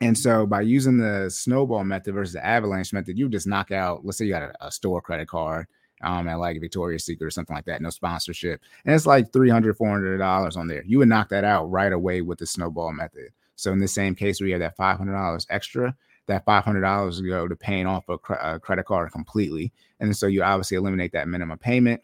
And 0.00 0.16
so 0.16 0.46
by 0.46 0.62
using 0.62 0.96
the 0.96 1.30
snowball 1.30 1.84
method 1.84 2.14
versus 2.14 2.32
the 2.32 2.44
avalanche 2.44 2.92
method, 2.92 3.18
you 3.18 3.28
just 3.28 3.46
knock 3.46 3.70
out, 3.70 4.04
let's 4.04 4.18
say 4.18 4.24
you 4.24 4.32
got 4.32 4.42
a, 4.42 4.66
a 4.66 4.72
store 4.72 5.02
credit 5.02 5.28
card 5.28 5.66
um, 6.02 6.26
at 6.26 6.38
like 6.38 6.58
Victoria's 6.60 7.04
Secret 7.04 7.26
or 7.26 7.30
something 7.30 7.54
like 7.54 7.66
that, 7.66 7.82
no 7.82 7.90
sponsorship. 7.90 8.62
And 8.86 8.94
it's 8.94 9.04
like 9.04 9.30
$300, 9.30 9.76
$400 9.76 10.56
on 10.56 10.68
there. 10.68 10.82
You 10.86 10.98
would 10.98 11.08
knock 11.08 11.28
that 11.28 11.44
out 11.44 11.70
right 11.70 11.92
away 11.92 12.22
with 12.22 12.38
the 12.38 12.46
snowball 12.46 12.92
method. 12.92 13.28
So 13.56 13.72
in 13.72 13.78
the 13.78 13.88
same 13.88 14.14
case, 14.14 14.40
we 14.40 14.52
have 14.52 14.60
that 14.60 14.78
$500 14.78 15.46
extra 15.50 15.94
that 16.30 16.46
$500 16.46 17.26
go 17.26 17.48
to 17.48 17.56
paying 17.56 17.86
off 17.86 18.08
a, 18.08 18.16
cre- 18.16 18.34
a 18.34 18.58
credit 18.60 18.86
card 18.86 19.10
completely. 19.12 19.72
And 19.98 20.16
so 20.16 20.26
you 20.26 20.42
obviously 20.42 20.76
eliminate 20.76 21.12
that 21.12 21.28
minimum 21.28 21.58
payment 21.58 22.00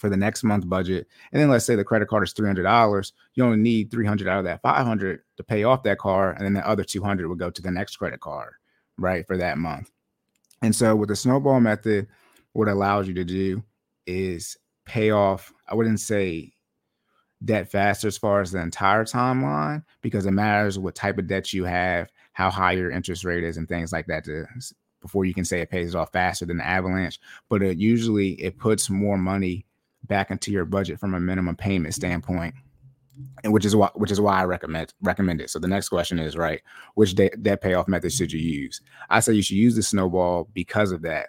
for 0.00 0.08
the 0.08 0.16
next 0.16 0.42
month 0.42 0.68
budget. 0.68 1.06
And 1.30 1.40
then 1.40 1.50
let's 1.50 1.64
say 1.64 1.76
the 1.76 1.84
credit 1.84 2.08
card 2.08 2.24
is 2.24 2.34
$300. 2.34 3.12
You 3.34 3.44
only 3.44 3.58
need 3.58 3.90
300 3.90 4.26
out 4.26 4.38
of 4.38 4.44
that 4.44 4.62
500 4.62 5.20
to 5.36 5.44
pay 5.44 5.64
off 5.64 5.82
that 5.84 5.98
car. 5.98 6.32
And 6.32 6.44
then 6.44 6.54
the 6.54 6.66
other 6.66 6.82
200 6.82 7.28
would 7.28 7.38
go 7.38 7.50
to 7.50 7.62
the 7.62 7.70
next 7.70 7.96
credit 7.96 8.20
card, 8.20 8.54
right? 8.98 9.26
For 9.26 9.36
that 9.36 9.58
month. 9.58 9.90
And 10.62 10.74
so 10.74 10.96
with 10.96 11.08
the 11.08 11.16
snowball 11.16 11.60
method, 11.60 12.08
what 12.52 12.68
it 12.68 12.72
allows 12.72 13.06
you 13.06 13.14
to 13.14 13.24
do 13.24 13.62
is 14.06 14.56
pay 14.84 15.10
off, 15.10 15.52
I 15.68 15.74
wouldn't 15.74 16.00
say 16.00 16.54
debt 17.44 17.70
faster 17.70 18.08
as 18.08 18.18
far 18.18 18.40
as 18.40 18.52
the 18.52 18.60
entire 18.60 19.04
timeline 19.04 19.82
because 20.02 20.26
it 20.26 20.32
matters 20.32 20.78
what 20.78 20.94
type 20.94 21.18
of 21.18 21.26
debt 21.26 21.52
you 21.52 21.64
have 21.64 22.10
how 22.32 22.50
high 22.50 22.72
your 22.72 22.90
interest 22.90 23.24
rate 23.24 23.44
is 23.44 23.56
and 23.56 23.68
things 23.68 23.92
like 23.92 24.06
that 24.06 24.24
to 24.24 24.44
before 25.00 25.24
you 25.24 25.32
can 25.32 25.44
say 25.44 25.60
it 25.60 25.70
pays 25.70 25.94
off 25.94 26.12
faster 26.12 26.44
than 26.44 26.58
the 26.58 26.66
avalanche 26.66 27.18
but 27.48 27.62
it 27.62 27.78
usually 27.78 28.32
it 28.32 28.58
puts 28.58 28.90
more 28.90 29.16
money 29.16 29.64
back 30.10 30.30
into 30.30 30.52
your 30.52 30.66
budget 30.66 31.00
from 31.00 31.14
a 31.14 31.20
minimum 31.20 31.56
payment 31.56 31.94
standpoint 31.94 32.54
and 33.44 33.52
which 33.52 33.64
is 33.64 33.74
why 33.74 33.88
which 33.94 34.10
is 34.10 34.20
why 34.20 34.40
I 34.40 34.44
recommend 34.44 34.92
recommend 35.00 35.40
it. 35.40 35.50
So 35.50 35.58
the 35.58 35.68
next 35.68 35.88
question 35.88 36.18
is 36.18 36.36
right, 36.36 36.60
which 36.94 37.14
debt, 37.14 37.42
debt 37.42 37.60
payoff 37.60 37.88
method 37.88 38.12
should 38.12 38.32
you 38.32 38.40
use? 38.40 38.80
I 39.08 39.20
say 39.20 39.32
you 39.32 39.42
should 39.42 39.56
use 39.56 39.76
the 39.76 39.82
snowball 39.82 40.48
because 40.52 40.92
of 40.92 41.02
that. 41.02 41.28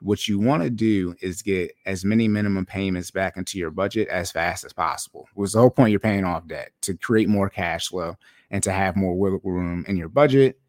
What 0.00 0.28
you 0.28 0.38
want 0.38 0.62
to 0.62 0.70
do 0.70 1.14
is 1.22 1.40
get 1.42 1.72
as 1.86 2.04
many 2.04 2.28
minimum 2.28 2.66
payments 2.66 3.10
back 3.10 3.36
into 3.36 3.58
your 3.58 3.70
budget 3.70 4.08
as 4.08 4.30
fast 4.30 4.64
as 4.64 4.72
possible. 4.72 5.26
Was 5.34 5.52
the 5.52 5.60
whole 5.60 5.70
point 5.70 5.90
you're 5.90 6.00
paying 6.00 6.24
off 6.24 6.46
debt 6.46 6.72
to 6.82 6.96
create 6.96 7.28
more 7.28 7.48
cash 7.48 7.88
flow 7.88 8.14
and 8.50 8.62
to 8.62 8.72
have 8.72 8.96
more 8.96 9.18
wiggle 9.18 9.40
room 9.42 9.84
in 9.88 9.96
your 9.96 10.10
budget. 10.10 10.60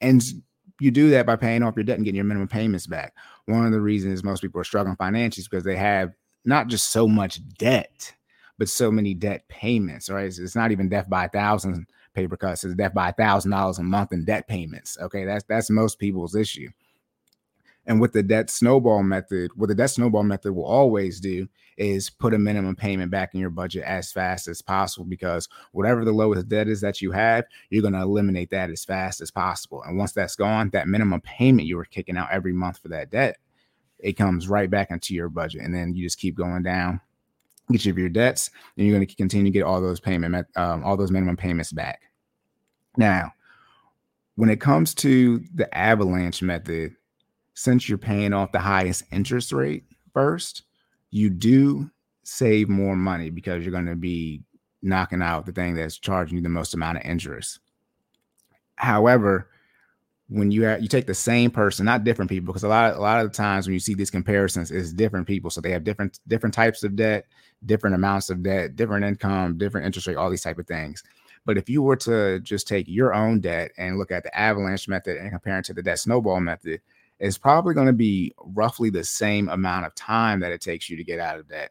And 0.00 0.22
you 0.80 0.92
do 0.92 1.10
that 1.10 1.26
by 1.26 1.34
paying 1.34 1.64
off 1.64 1.74
your 1.76 1.82
debt 1.82 1.96
and 1.96 2.04
getting 2.04 2.16
your 2.16 2.24
minimum 2.24 2.46
payments 2.46 2.86
back. 2.86 3.14
One 3.46 3.66
of 3.66 3.72
the 3.72 3.80
reasons 3.80 4.22
most 4.22 4.40
people 4.40 4.60
are 4.60 4.64
struggling 4.64 4.96
financially 4.96 5.42
is 5.42 5.48
because 5.48 5.64
they 5.64 5.76
have 5.76 6.12
not 6.48 6.66
just 6.68 6.90
so 6.90 7.06
much 7.06 7.40
debt, 7.58 8.14
but 8.58 8.68
so 8.68 8.90
many 8.90 9.14
debt 9.14 9.46
payments, 9.48 10.10
right? 10.10 10.26
It's, 10.26 10.38
it's 10.38 10.56
not 10.56 10.72
even 10.72 10.88
death 10.88 11.08
by 11.08 11.26
a 11.26 11.28
thousand 11.28 11.86
paper 12.14 12.36
cuts, 12.36 12.64
it's 12.64 12.74
death 12.74 12.94
by 12.94 13.10
a 13.10 13.12
thousand 13.12 13.52
dollars 13.52 13.78
a 13.78 13.82
month 13.82 14.12
in 14.12 14.24
debt 14.24 14.48
payments. 14.48 14.98
Okay, 15.00 15.24
that's 15.24 15.44
that's 15.44 15.70
most 15.70 15.98
people's 15.98 16.34
issue. 16.34 16.68
And 17.86 18.00
with 18.02 18.12
the 18.12 18.22
debt 18.22 18.50
snowball 18.50 19.02
method, 19.02 19.50
what 19.56 19.68
the 19.68 19.74
debt 19.74 19.90
snowball 19.90 20.22
method 20.22 20.52
will 20.52 20.66
always 20.66 21.20
do 21.20 21.48
is 21.78 22.10
put 22.10 22.34
a 22.34 22.38
minimum 22.38 22.76
payment 22.76 23.10
back 23.10 23.32
in 23.32 23.40
your 23.40 23.48
budget 23.48 23.84
as 23.84 24.12
fast 24.12 24.46
as 24.46 24.60
possible 24.60 25.06
because 25.06 25.48
whatever 25.72 26.04
the 26.04 26.12
lowest 26.12 26.48
debt 26.48 26.68
is 26.68 26.82
that 26.82 27.00
you 27.00 27.12
have, 27.12 27.46
you're 27.70 27.80
going 27.80 27.94
to 27.94 28.02
eliminate 28.02 28.50
that 28.50 28.68
as 28.68 28.84
fast 28.84 29.22
as 29.22 29.30
possible. 29.30 29.82
And 29.84 29.96
once 29.96 30.12
that's 30.12 30.36
gone, 30.36 30.68
that 30.70 30.88
minimum 30.88 31.22
payment 31.22 31.66
you 31.66 31.76
were 31.78 31.86
kicking 31.86 32.18
out 32.18 32.30
every 32.30 32.52
month 32.52 32.78
for 32.78 32.88
that 32.88 33.10
debt, 33.10 33.38
it 33.98 34.14
comes 34.14 34.48
right 34.48 34.70
back 34.70 34.90
into 34.90 35.14
your 35.14 35.28
budget. 35.28 35.62
And 35.62 35.74
then 35.74 35.94
you 35.94 36.04
just 36.04 36.18
keep 36.18 36.36
going 36.36 36.62
down 36.62 37.00
get 37.70 37.86
of 37.86 37.98
your 37.98 38.08
debts, 38.08 38.50
and 38.76 38.86
you're 38.86 38.96
going 38.96 39.06
to 39.06 39.14
continue 39.14 39.44
to 39.44 39.58
get 39.58 39.62
all 39.62 39.80
those 39.80 40.00
payment, 40.00 40.46
um, 40.56 40.82
all 40.84 40.96
those 40.96 41.10
minimum 41.10 41.36
payments 41.36 41.72
back. 41.72 42.00
Now, 42.96 43.32
when 44.36 44.48
it 44.48 44.60
comes 44.60 44.94
to 44.96 45.42
the 45.54 45.72
avalanche 45.76 46.42
method, 46.42 46.94
since 47.54 47.88
you're 47.88 47.98
paying 47.98 48.32
off 48.32 48.52
the 48.52 48.58
highest 48.58 49.04
interest 49.12 49.52
rate 49.52 49.84
first, 50.12 50.62
you 51.10 51.28
do 51.28 51.90
save 52.22 52.68
more 52.68 52.96
money 52.96 53.30
because 53.30 53.64
you're 53.64 53.72
going 53.72 53.86
to 53.86 53.96
be 53.96 54.42
knocking 54.80 55.22
out 55.22 55.44
the 55.44 55.52
thing 55.52 55.74
that's 55.74 55.98
charging 55.98 56.36
you 56.36 56.42
the 56.42 56.48
most 56.48 56.74
amount 56.74 56.98
of 56.98 57.04
interest. 57.04 57.58
However, 58.76 59.48
when 60.28 60.50
you 60.50 60.64
have, 60.64 60.82
you 60.82 60.88
take 60.88 61.06
the 61.06 61.14
same 61.14 61.50
person, 61.50 61.86
not 61.86 62.04
different 62.04 62.30
people, 62.30 62.52
because 62.52 62.64
a 62.64 62.68
lot 62.68 62.92
of, 62.92 62.98
a 62.98 63.00
lot 63.00 63.24
of 63.24 63.30
the 63.30 63.36
times 63.36 63.66
when 63.66 63.72
you 63.72 63.80
see 63.80 63.94
these 63.94 64.10
comparisons, 64.10 64.70
it's 64.70 64.92
different 64.92 65.26
people. 65.26 65.50
So 65.50 65.60
they 65.60 65.70
have 65.70 65.84
different 65.84 66.20
different 66.28 66.54
types 66.54 66.82
of 66.84 66.96
debt, 66.96 67.24
different 67.64 67.96
amounts 67.96 68.28
of 68.28 68.42
debt, 68.42 68.76
different 68.76 69.04
income, 69.04 69.56
different 69.56 69.86
interest 69.86 70.06
rate, 70.06 70.16
all 70.16 70.30
these 70.30 70.42
type 70.42 70.58
of 70.58 70.66
things. 70.66 71.02
But 71.46 71.56
if 71.56 71.70
you 71.70 71.80
were 71.82 71.96
to 71.96 72.40
just 72.40 72.68
take 72.68 72.86
your 72.88 73.14
own 73.14 73.40
debt 73.40 73.70
and 73.78 73.96
look 73.96 74.10
at 74.12 74.22
the 74.22 74.38
avalanche 74.38 74.86
method 74.86 75.16
and 75.16 75.30
compare 75.30 75.58
it 75.58 75.64
to 75.66 75.74
the 75.74 75.82
debt 75.82 75.98
snowball 75.98 76.40
method, 76.40 76.82
it's 77.20 77.38
probably 77.38 77.72
going 77.72 77.86
to 77.86 77.92
be 77.94 78.34
roughly 78.38 78.90
the 78.90 79.04
same 79.04 79.48
amount 79.48 79.86
of 79.86 79.94
time 79.94 80.40
that 80.40 80.52
it 80.52 80.60
takes 80.60 80.90
you 80.90 80.96
to 80.98 81.04
get 81.04 81.20
out 81.20 81.38
of 81.38 81.48
debt. 81.48 81.70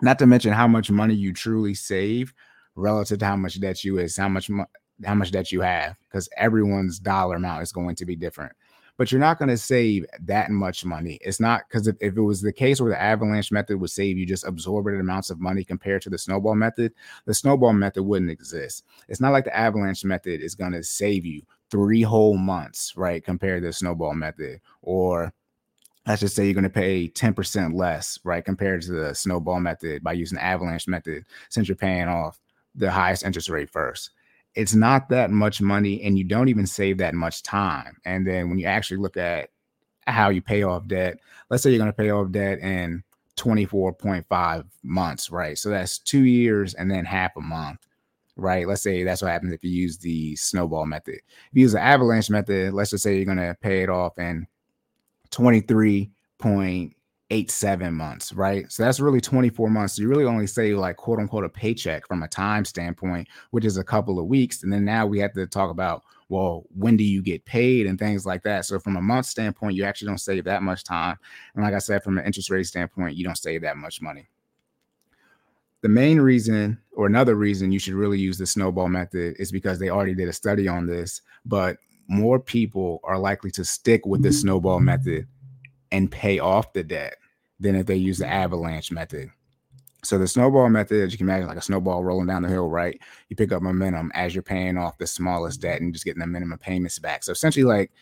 Not 0.00 0.20
to 0.20 0.26
mention 0.26 0.52
how 0.52 0.68
much 0.68 0.92
money 0.92 1.14
you 1.14 1.32
truly 1.32 1.74
save 1.74 2.34
relative 2.76 3.18
to 3.18 3.26
how 3.26 3.36
much 3.36 3.60
debt 3.60 3.82
you 3.84 3.98
is, 3.98 4.16
how 4.16 4.28
much 4.28 4.48
mo- 4.48 4.66
how 5.04 5.14
much 5.14 5.30
debt 5.30 5.52
you 5.52 5.60
have 5.60 5.96
because 6.02 6.28
everyone's 6.36 6.98
dollar 6.98 7.36
amount 7.36 7.62
is 7.62 7.72
going 7.72 7.96
to 7.96 8.04
be 8.04 8.16
different. 8.16 8.52
But 8.96 9.10
you're 9.10 9.20
not 9.20 9.38
going 9.38 9.48
to 9.48 9.56
save 9.56 10.06
that 10.20 10.50
much 10.50 10.84
money. 10.84 11.18
It's 11.20 11.40
not 11.40 11.62
because 11.68 11.88
if, 11.88 11.96
if 12.00 12.16
it 12.16 12.20
was 12.20 12.40
the 12.40 12.52
case 12.52 12.80
where 12.80 12.90
the 12.90 13.02
avalanche 13.02 13.50
method 13.50 13.80
would 13.80 13.90
save 13.90 14.16
you 14.16 14.24
just 14.24 14.46
absorbent 14.46 15.00
amounts 15.00 15.30
of 15.30 15.40
money 15.40 15.64
compared 15.64 16.02
to 16.02 16.10
the 16.10 16.18
snowball 16.18 16.54
method, 16.54 16.92
the 17.24 17.34
snowball 17.34 17.72
method 17.72 18.04
wouldn't 18.04 18.30
exist. 18.30 18.84
It's 19.08 19.20
not 19.20 19.32
like 19.32 19.46
the 19.46 19.56
avalanche 19.56 20.04
method 20.04 20.40
is 20.40 20.54
going 20.54 20.72
to 20.72 20.84
save 20.84 21.24
you 21.24 21.42
three 21.72 22.02
whole 22.02 22.36
months, 22.36 22.96
right? 22.96 23.24
Compared 23.24 23.62
to 23.62 23.68
the 23.68 23.72
snowball 23.72 24.14
method, 24.14 24.60
or 24.80 25.32
let's 26.06 26.20
just 26.20 26.36
say 26.36 26.44
you're 26.44 26.54
going 26.54 26.62
to 26.62 26.70
pay 26.70 27.08
10% 27.08 27.74
less, 27.74 28.20
right? 28.22 28.44
Compared 28.44 28.82
to 28.82 28.92
the 28.92 29.12
snowball 29.12 29.58
method 29.58 30.04
by 30.04 30.12
using 30.12 30.36
the 30.36 30.44
avalanche 30.44 30.86
method, 30.86 31.24
since 31.48 31.66
you're 31.66 31.76
paying 31.76 32.06
off 32.06 32.38
the 32.76 32.92
highest 32.92 33.24
interest 33.24 33.48
rate 33.48 33.70
first 33.70 34.10
it's 34.54 34.74
not 34.74 35.08
that 35.08 35.30
much 35.30 35.60
money 35.60 36.02
and 36.02 36.16
you 36.16 36.24
don't 36.24 36.48
even 36.48 36.66
save 36.66 36.98
that 36.98 37.14
much 37.14 37.42
time. 37.42 37.96
And 38.04 38.26
then 38.26 38.48
when 38.48 38.58
you 38.58 38.66
actually 38.66 38.98
look 38.98 39.16
at 39.16 39.50
how 40.06 40.28
you 40.28 40.42
pay 40.42 40.62
off 40.62 40.86
debt, 40.86 41.18
let's 41.50 41.62
say 41.62 41.70
you're 41.70 41.78
going 41.78 41.90
to 41.90 41.96
pay 41.96 42.10
off 42.10 42.30
debt 42.30 42.60
in 42.60 43.02
24.5 43.36 44.64
months, 44.82 45.30
right? 45.30 45.58
So 45.58 45.70
that's 45.70 45.98
two 45.98 46.24
years 46.24 46.74
and 46.74 46.90
then 46.90 47.04
half 47.04 47.36
a 47.36 47.40
month, 47.40 47.86
right? 48.36 48.68
Let's 48.68 48.82
say 48.82 49.02
that's 49.02 49.22
what 49.22 49.32
happens 49.32 49.52
if 49.52 49.64
you 49.64 49.70
use 49.70 49.98
the 49.98 50.36
snowball 50.36 50.86
method. 50.86 51.16
If 51.16 51.50
you 51.52 51.62
use 51.62 51.72
the 51.72 51.80
avalanche 51.80 52.30
method, 52.30 52.74
let's 52.74 52.90
just 52.90 53.02
say 53.02 53.16
you're 53.16 53.24
going 53.24 53.38
to 53.38 53.56
pay 53.60 53.82
it 53.82 53.88
off 53.88 54.18
in 54.18 54.46
23 55.30 56.10
point 56.38 56.93
eight, 57.30 57.50
seven 57.50 57.94
months, 57.94 58.32
right? 58.32 58.70
So 58.70 58.82
that's 58.82 59.00
really 59.00 59.20
24 59.20 59.70
months. 59.70 59.96
So 59.96 60.02
you 60.02 60.08
really 60.08 60.24
only 60.24 60.46
say 60.46 60.74
like 60.74 60.96
quote 60.96 61.18
unquote 61.18 61.44
a 61.44 61.48
paycheck 61.48 62.06
from 62.06 62.22
a 62.22 62.28
time 62.28 62.64
standpoint, 62.64 63.28
which 63.50 63.64
is 63.64 63.78
a 63.78 63.84
couple 63.84 64.18
of 64.18 64.26
weeks. 64.26 64.62
And 64.62 64.72
then 64.72 64.84
now 64.84 65.06
we 65.06 65.18
have 65.20 65.32
to 65.34 65.46
talk 65.46 65.70
about, 65.70 66.02
well, 66.28 66.64
when 66.76 66.96
do 66.96 67.04
you 67.04 67.22
get 67.22 67.44
paid 67.44 67.86
and 67.86 67.98
things 67.98 68.26
like 68.26 68.42
that. 68.42 68.66
So 68.66 68.78
from 68.78 68.96
a 68.96 69.02
month 69.02 69.26
standpoint, 69.26 69.74
you 69.74 69.84
actually 69.84 70.08
don't 70.08 70.18
save 70.18 70.44
that 70.44 70.62
much 70.62 70.84
time. 70.84 71.16
And 71.54 71.64
like 71.64 71.74
I 71.74 71.78
said, 71.78 72.02
from 72.02 72.18
an 72.18 72.26
interest 72.26 72.50
rate 72.50 72.66
standpoint, 72.66 73.16
you 73.16 73.24
don't 73.24 73.36
save 73.36 73.62
that 73.62 73.76
much 73.76 74.02
money. 74.02 74.28
The 75.80 75.88
main 75.88 76.18
reason, 76.18 76.78
or 76.92 77.06
another 77.06 77.34
reason 77.34 77.70
you 77.70 77.78
should 77.78 77.94
really 77.94 78.18
use 78.18 78.38
the 78.38 78.46
snowball 78.46 78.88
method 78.88 79.36
is 79.38 79.52
because 79.52 79.78
they 79.78 79.90
already 79.90 80.14
did 80.14 80.28
a 80.28 80.32
study 80.32 80.66
on 80.66 80.86
this, 80.86 81.20
but 81.44 81.76
more 82.08 82.38
people 82.38 83.00
are 83.04 83.18
likely 83.18 83.50
to 83.50 83.64
stick 83.64 84.06
with 84.06 84.22
the 84.22 84.28
mm-hmm. 84.28 84.36
snowball 84.36 84.80
method 84.80 85.26
and 85.94 86.10
pay 86.10 86.40
off 86.40 86.72
the 86.72 86.82
debt 86.82 87.18
than 87.60 87.76
if 87.76 87.86
they 87.86 87.94
use 87.94 88.18
the 88.18 88.24
mm. 88.24 88.30
avalanche 88.30 88.90
method. 88.90 89.30
So 90.02 90.18
the 90.18 90.26
snowball 90.26 90.68
method, 90.68 91.02
as 91.02 91.12
you 91.12 91.18
can 91.18 91.28
imagine, 91.28 91.46
like 91.46 91.56
a 91.56 91.62
snowball 91.62 92.02
rolling 92.02 92.26
down 92.26 92.42
the 92.42 92.48
hill, 92.48 92.68
right? 92.68 93.00
You 93.28 93.36
pick 93.36 93.52
up 93.52 93.62
momentum 93.62 94.10
as 94.12 94.34
you're 94.34 94.42
paying 94.42 94.76
off 94.76 94.98
the 94.98 95.06
smallest 95.06 95.60
debt 95.60 95.80
and 95.80 95.92
just 95.92 96.04
getting 96.04 96.18
the 96.18 96.26
minimum 96.26 96.58
payments 96.58 96.98
back. 96.98 97.22
So 97.22 97.30
essentially, 97.30 97.64
like 97.64 97.92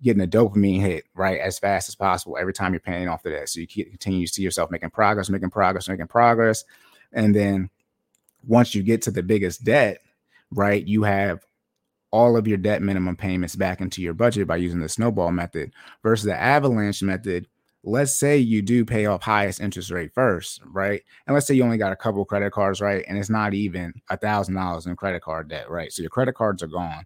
getting 0.00 0.22
a 0.22 0.26
dopamine 0.26 0.80
hit, 0.80 1.04
right, 1.14 1.40
as 1.40 1.58
fast 1.58 1.88
as 1.88 1.96
possible 1.96 2.38
every 2.40 2.52
time 2.52 2.72
you're 2.72 2.80
paying 2.80 3.08
off 3.08 3.24
the 3.24 3.30
debt. 3.30 3.48
So 3.48 3.60
you 3.60 3.66
continue 3.66 4.24
to 4.24 4.32
see 4.32 4.42
yourself 4.42 4.70
making 4.70 4.90
progress, 4.90 5.28
making 5.28 5.50
progress, 5.50 5.88
making 5.88 6.06
progress, 6.06 6.64
and 7.12 7.34
then 7.34 7.70
once 8.46 8.72
you 8.72 8.84
get 8.84 9.02
to 9.02 9.10
the 9.10 9.22
biggest 9.22 9.64
debt, 9.64 9.98
right, 10.52 10.86
you 10.86 11.02
have 11.02 11.44
all 12.12 12.36
of 12.36 12.46
your 12.46 12.58
debt 12.58 12.82
minimum 12.82 13.16
payments 13.16 13.56
back 13.56 13.80
into 13.80 14.02
your 14.02 14.14
budget 14.14 14.46
by 14.46 14.56
using 14.56 14.80
the 14.80 14.88
snowball 14.88 15.32
method 15.32 15.72
versus 16.02 16.26
the 16.26 16.36
avalanche 16.38 17.02
method. 17.02 17.48
Let's 17.84 18.14
say 18.14 18.38
you 18.38 18.62
do 18.62 18.84
pay 18.84 19.06
off 19.06 19.22
highest 19.22 19.60
interest 19.60 19.90
rate 19.90 20.12
first 20.14 20.60
right? 20.66 21.02
And 21.26 21.34
let's 21.34 21.46
say 21.46 21.54
you 21.54 21.64
only 21.64 21.78
got 21.78 21.92
a 21.92 21.96
couple 21.96 22.24
credit 22.24 22.52
cards 22.52 22.80
right? 22.80 23.04
And 23.08 23.18
it's 23.18 23.30
not 23.30 23.54
even 23.54 23.94
a 24.08 24.16
thousand 24.16 24.54
dollars 24.54 24.86
in 24.86 24.94
credit 24.94 25.22
card 25.22 25.48
debt 25.48 25.68
right? 25.70 25.92
So 25.92 26.02
your 26.02 26.10
credit 26.10 26.34
cards 26.34 26.62
are 26.62 26.68
gone. 26.68 27.04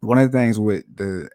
One 0.00 0.18
of 0.18 0.30
the 0.30 0.38
things 0.38 0.58
with 0.58 0.84
the 0.94 1.28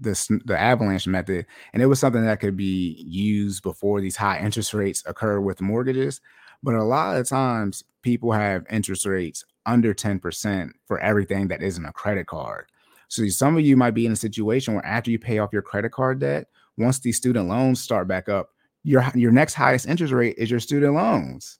the, 0.00 0.40
the 0.46 0.58
avalanche 0.58 1.06
method 1.06 1.44
and 1.72 1.82
it 1.82 1.86
was 1.86 2.00
something 2.00 2.24
that 2.24 2.40
could 2.40 2.56
be 2.56 3.04
used 3.06 3.62
before 3.62 4.00
these 4.00 4.16
high 4.16 4.38
interest 4.38 4.72
rates 4.72 5.02
occur 5.06 5.38
with 5.38 5.60
mortgages 5.60 6.20
but 6.62 6.74
a 6.74 6.82
lot 6.82 7.16
of 7.16 7.28
times 7.28 7.84
people 8.00 8.32
have 8.32 8.64
interest 8.70 9.04
rates 9.04 9.44
under 9.66 9.94
10% 9.94 10.70
for 10.86 10.98
everything 11.00 11.48
that 11.48 11.62
isn't 11.62 11.84
a 11.84 11.92
credit 11.92 12.26
card. 12.26 12.66
So 13.08 13.26
some 13.28 13.56
of 13.56 13.64
you 13.64 13.76
might 13.76 13.92
be 13.92 14.06
in 14.06 14.12
a 14.12 14.16
situation 14.16 14.74
where 14.74 14.86
after 14.86 15.10
you 15.10 15.18
pay 15.18 15.38
off 15.38 15.52
your 15.52 15.62
credit 15.62 15.92
card 15.92 16.18
debt, 16.18 16.46
once 16.78 16.98
these 16.98 17.16
student 17.16 17.48
loans 17.48 17.80
start 17.80 18.08
back 18.08 18.28
up, 18.28 18.50
your 18.84 19.04
your 19.14 19.30
next 19.30 19.54
highest 19.54 19.86
interest 19.86 20.12
rate 20.12 20.36
is 20.38 20.50
your 20.50 20.60
student 20.60 20.94
loans. 20.94 21.58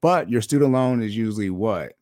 But 0.00 0.28
your 0.28 0.42
student 0.42 0.72
loan 0.72 1.02
is 1.02 1.16
usually 1.16 1.50
what? 1.50 1.94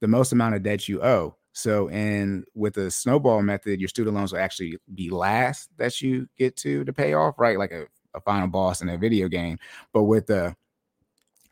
The 0.00 0.08
most 0.08 0.32
amount 0.32 0.54
of 0.54 0.62
debt 0.62 0.88
you 0.88 1.02
owe. 1.02 1.36
So 1.52 1.88
in 1.88 2.44
with 2.54 2.74
the 2.74 2.90
snowball 2.90 3.42
method, 3.42 3.80
your 3.80 3.88
student 3.88 4.14
loans 4.14 4.32
will 4.32 4.40
actually 4.40 4.76
be 4.94 5.10
last 5.10 5.70
that 5.78 6.00
you 6.00 6.28
get 6.36 6.56
to 6.58 6.84
to 6.84 6.92
pay 6.92 7.14
off, 7.14 7.38
right? 7.38 7.58
Like 7.58 7.72
a, 7.72 7.86
a 8.14 8.20
final 8.20 8.48
boss 8.48 8.82
in 8.82 8.88
a 8.90 8.98
video 8.98 9.28
game. 9.28 9.58
But 9.92 10.04
with 10.04 10.26
the 10.26 10.54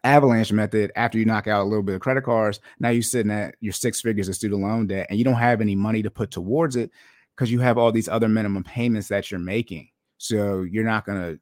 avalanche 0.09 0.53
method 0.53 0.91
after 0.97 1.19
you 1.19 1.27
knock 1.27 1.47
out 1.47 1.63
a 1.63 1.69
little 1.69 1.83
bit 1.83 1.95
of 1.95 2.01
credit 2.01 2.25
cards. 2.25 2.61
Now 2.81 2.89
you're 2.89 3.03
sitting 3.03 3.31
at 3.31 3.55
your 3.61 3.75
six 3.75 4.01
figures 4.01 4.29
of 4.29 4.35
student 4.35 4.63
loan 4.63 4.87
debt 4.87 5.07
and 5.11 5.19
you 5.19 5.25
don't 5.25 5.35
have 5.35 5.61
any 5.61 5.77
money 5.77 6.03
to 6.03 6.11
put 6.11 6.31
towards 6.31 6.77
it 6.77 6.91
because 7.37 7.53
you 7.53 7.61
have 7.61 7.77
all 7.77 7.93
these 7.93 8.09
other 8.09 8.29
minimum 8.29 8.65
payments 8.65 9.09
that 9.09 9.31
you're 9.31 9.39
making. 9.39 9.91
So 10.17 10.63
you're 10.63 10.85
not 10.85 11.05
going 11.05 11.21
to 11.21 11.41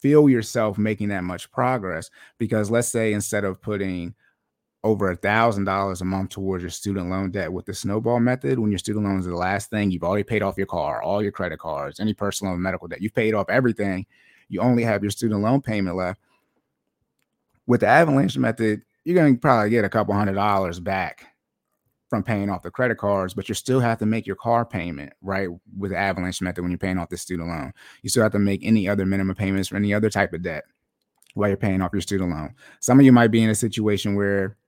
feel 0.00 0.28
yourself 0.28 0.78
making 0.78 1.08
that 1.08 1.22
much 1.22 1.50
progress 1.52 2.10
because 2.38 2.70
let's 2.70 2.88
say 2.88 3.12
instead 3.12 3.44
of 3.44 3.60
putting 3.60 4.14
over 4.82 5.10
a 5.10 5.16
thousand 5.16 5.64
dollars 5.64 6.00
a 6.00 6.04
month 6.04 6.30
towards 6.30 6.62
your 6.62 6.70
student 6.70 7.08
loan 7.08 7.30
debt 7.30 7.52
with 7.52 7.66
the 7.66 7.74
snowball 7.74 8.18
method 8.18 8.58
when 8.58 8.72
your 8.72 8.78
student 8.78 9.04
loans 9.04 9.28
are 9.28 9.30
the 9.30 9.36
last 9.36 9.70
thing 9.70 9.92
you've 9.92 10.02
already 10.02 10.24
paid 10.24 10.42
off 10.42 10.56
your 10.56 10.66
car 10.66 11.00
all 11.02 11.22
your 11.22 11.30
credit 11.30 11.60
cards 11.60 12.00
any 12.00 12.12
personal 12.12 12.52
and 12.52 12.60
medical 12.60 12.88
debt 12.88 13.00
you've 13.00 13.14
paid 13.14 13.34
off 13.34 13.48
everything. 13.48 14.04
You 14.48 14.60
only 14.60 14.82
have 14.82 15.02
your 15.04 15.10
student 15.12 15.40
loan 15.40 15.62
payment 15.62 15.96
left 15.96 16.20
with 17.72 17.80
the 17.80 17.86
avalanche 17.86 18.36
method, 18.36 18.82
you're 19.02 19.16
going 19.16 19.32
to 19.32 19.40
probably 19.40 19.70
get 19.70 19.82
a 19.82 19.88
couple 19.88 20.12
hundred 20.12 20.34
dollars 20.34 20.78
back 20.78 21.24
from 22.10 22.22
paying 22.22 22.50
off 22.50 22.62
the 22.62 22.70
credit 22.70 22.98
cards, 22.98 23.32
but 23.32 23.48
you 23.48 23.54
still 23.54 23.80
have 23.80 23.98
to 23.98 24.04
make 24.04 24.26
your 24.26 24.36
car 24.36 24.66
payment, 24.66 25.10
right? 25.22 25.48
With 25.78 25.92
the 25.92 25.96
avalanche 25.96 26.42
method 26.42 26.60
when 26.60 26.70
you're 26.70 26.76
paying 26.76 26.98
off 26.98 27.08
the 27.08 27.16
student 27.16 27.48
loan. 27.48 27.72
You 28.02 28.10
still 28.10 28.24
have 28.24 28.32
to 28.32 28.38
make 28.38 28.62
any 28.62 28.86
other 28.86 29.06
minimum 29.06 29.34
payments 29.34 29.70
for 29.70 29.76
any 29.76 29.94
other 29.94 30.10
type 30.10 30.34
of 30.34 30.42
debt 30.42 30.64
while 31.32 31.48
you're 31.48 31.56
paying 31.56 31.80
off 31.80 31.94
your 31.94 32.02
student 32.02 32.28
loan. 32.28 32.52
Some 32.80 32.98
of 32.98 33.06
you 33.06 33.12
might 33.12 33.30
be 33.30 33.42
in 33.42 33.48
a 33.48 33.54
situation 33.54 34.16
where 34.16 34.58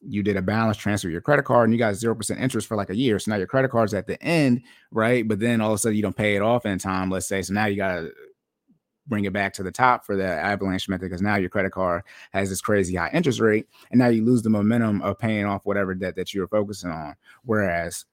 you 0.00 0.22
did 0.22 0.36
a 0.36 0.42
balance 0.42 0.76
transfer 0.76 1.08
your 1.08 1.20
credit 1.20 1.44
card 1.44 1.64
and 1.64 1.72
you 1.72 1.78
got 1.80 1.94
0% 1.94 2.38
interest 2.38 2.68
for 2.68 2.76
like 2.76 2.90
a 2.90 2.96
year. 2.96 3.18
So 3.18 3.32
now 3.32 3.38
your 3.38 3.48
credit 3.48 3.72
card's 3.72 3.94
at 3.94 4.06
the 4.06 4.22
end, 4.22 4.62
right? 4.92 5.26
But 5.26 5.40
then 5.40 5.60
all 5.60 5.72
of 5.72 5.74
a 5.74 5.78
sudden 5.78 5.96
you 5.96 6.02
don't 6.02 6.16
pay 6.16 6.36
it 6.36 6.42
off 6.42 6.66
in 6.66 6.78
time, 6.78 7.10
let's 7.10 7.26
say. 7.26 7.42
So 7.42 7.52
now 7.52 7.66
you 7.66 7.78
got 7.78 7.96
to 7.96 8.12
bring 9.08 9.24
it 9.24 9.32
back 9.32 9.54
to 9.54 9.62
the 9.62 9.72
top 9.72 10.04
for 10.04 10.16
the 10.16 10.26
avalanche 10.26 10.88
method 10.88 11.08
because 11.08 11.22
now 11.22 11.36
your 11.36 11.50
credit 11.50 11.72
card 11.72 12.02
has 12.32 12.48
this 12.48 12.60
crazy 12.60 12.94
high 12.94 13.10
interest 13.12 13.40
rate 13.40 13.66
and 13.90 13.98
now 13.98 14.08
you 14.08 14.24
lose 14.24 14.42
the 14.42 14.50
momentum 14.50 15.00
of 15.02 15.18
paying 15.18 15.44
off 15.44 15.64
whatever 15.64 15.94
debt 15.94 16.16
that 16.16 16.34
you're 16.34 16.48
focusing 16.48 16.90
on. 16.90 17.14
Whereas 17.44 18.04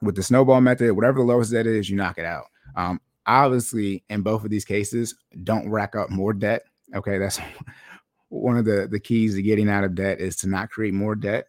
with 0.00 0.16
the 0.16 0.22
snowball 0.22 0.60
method 0.60 0.92
whatever 0.92 1.18
the 1.18 1.24
lowest 1.24 1.52
debt 1.52 1.66
is 1.66 1.88
you 1.88 1.96
knock 1.96 2.18
it 2.18 2.24
out. 2.24 2.46
Um, 2.76 3.00
obviously 3.26 4.02
in 4.08 4.22
both 4.22 4.44
of 4.44 4.50
these 4.50 4.64
cases 4.64 5.14
don't 5.44 5.70
rack 5.70 5.94
up 5.94 6.10
more 6.10 6.32
debt 6.32 6.62
okay? 6.94 7.18
That's 7.18 7.40
one 8.28 8.56
of 8.56 8.64
the 8.64 8.88
the 8.90 9.00
keys 9.00 9.34
to 9.34 9.42
getting 9.42 9.68
out 9.68 9.84
of 9.84 9.94
debt 9.94 10.20
is 10.20 10.36
to 10.36 10.48
not 10.48 10.70
create 10.70 10.94
more 10.94 11.14
debt. 11.14 11.46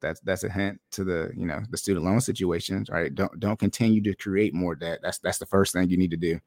That's 0.00 0.20
that's 0.20 0.44
a 0.44 0.50
hint 0.50 0.80
to 0.92 1.04
the 1.04 1.30
you 1.36 1.46
know 1.46 1.62
the 1.70 1.78
student 1.78 2.04
loan 2.04 2.20
situations 2.20 2.90
right? 2.90 3.14
Don't 3.14 3.38
don't 3.40 3.58
continue 3.58 4.02
to 4.02 4.14
create 4.14 4.54
more 4.54 4.74
debt. 4.74 5.00
That's 5.02 5.18
that's 5.18 5.38
the 5.38 5.46
first 5.46 5.72
thing 5.72 5.88
you 5.88 5.96
need 5.96 6.10
to 6.10 6.16
do 6.16 6.40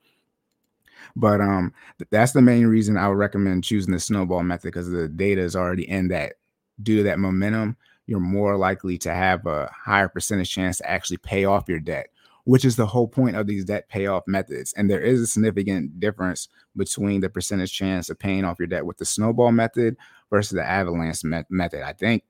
But 1.15 1.41
um, 1.41 1.74
that's 2.10 2.32
the 2.32 2.41
main 2.41 2.68
reason 2.68 2.98
I 2.98 3.08
would 3.08 3.18
recommend 3.18 3.63
choosing 3.63 3.94
the 3.94 4.00
snowball 4.00 4.44
method 4.44 4.68
because 4.68 4.89
the 4.89 5.08
data 5.08 5.41
is 5.41 5.56
already 5.56 5.89
in 5.89 6.08
that. 6.10 6.34
Due 6.82 6.98
to 6.98 7.03
that 7.03 7.20
momentum, 7.20 7.75
you're 8.08 8.22
more 8.22 8.56
likely 8.56 8.98
to 9.00 9.13
have 9.13 9.46
a 9.46 9.70
higher 9.75 10.08
percentage 10.08 10.50
chance 10.50 10.77
to 10.77 10.89
actually 10.89 11.18
pay 11.18 11.44
off 11.44 11.68
your 11.68 11.82
debt, 11.82 12.08
which 12.46 12.63
is 12.63 12.77
the 12.77 12.86
whole 12.86 13.08
point 13.08 13.36
of 13.36 13.48
these 13.48 13.65
debt 13.65 13.89
payoff 13.89 14.24
methods. 14.27 14.74
And 14.74 14.89
there 14.89 15.01
is 15.01 15.20
a 15.20 15.27
significant 15.27 16.00
difference 16.00 16.48
between 16.77 17.20
the 17.20 17.29
percentage 17.29 17.74
chance 17.74 18.10
of 18.10 18.18
paying 18.18 18.46
off 18.46 18.60
your 18.60 18.68
debt 18.68 18.86
with 18.86 18.98
the 18.98 19.06
snowball 19.06 19.51
method 19.51 19.98
versus 20.29 20.53
the 20.53 20.63
avalanche 20.63 21.24
method. 21.50 21.82
I 21.82 21.91
think 21.91 22.24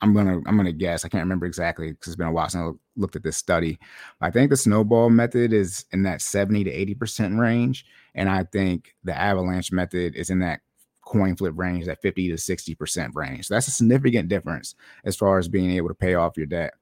I'm 0.00 0.14
gonna 0.14 0.40
I'm 0.46 0.56
gonna 0.56 0.72
guess. 0.72 1.04
I 1.04 1.08
can't 1.08 1.24
remember 1.24 1.46
exactly 1.46 1.92
because 1.92 2.08
it's 2.08 2.16
been 2.16 2.26
a 2.26 2.32
while 2.32 2.48
since 2.48 2.76
looked 3.00 3.16
at 3.16 3.22
this 3.22 3.36
study. 3.36 3.78
I 4.20 4.30
think 4.30 4.50
the 4.50 4.56
snowball 4.56 5.10
method 5.10 5.52
is 5.52 5.84
in 5.92 6.02
that 6.02 6.22
70 6.22 6.64
to 6.64 6.70
80 6.70 6.94
percent 6.94 7.38
range, 7.38 7.86
and 8.14 8.28
I 8.28 8.44
think 8.44 8.94
the 9.04 9.16
avalanche 9.16 9.72
method 9.72 10.14
is 10.14 10.30
in 10.30 10.40
that 10.40 10.60
coin 11.02 11.34
flip 11.34 11.54
range, 11.56 11.86
that 11.86 12.02
50 12.02 12.30
to 12.30 12.38
60 12.38 12.74
percent 12.74 13.12
range. 13.14 13.46
So 13.46 13.54
that's 13.54 13.68
a 13.68 13.72
significant 13.72 14.28
difference 14.28 14.74
as 15.04 15.16
far 15.16 15.38
as 15.38 15.48
being 15.48 15.70
able 15.72 15.88
to 15.88 15.94
pay 15.94 16.14
off 16.14 16.36
your 16.36 16.46
debt. 16.46 16.74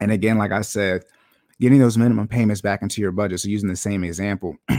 And 0.00 0.12
again, 0.12 0.38
like 0.38 0.52
I 0.52 0.60
said, 0.60 1.04
getting 1.60 1.78
those 1.78 1.98
minimum 1.98 2.28
payments 2.28 2.60
back 2.60 2.82
into 2.82 3.00
your 3.00 3.12
budget. 3.12 3.40
So 3.40 3.48
using 3.48 3.68
the 3.68 3.76
same 3.76 4.04
example. 4.04 4.56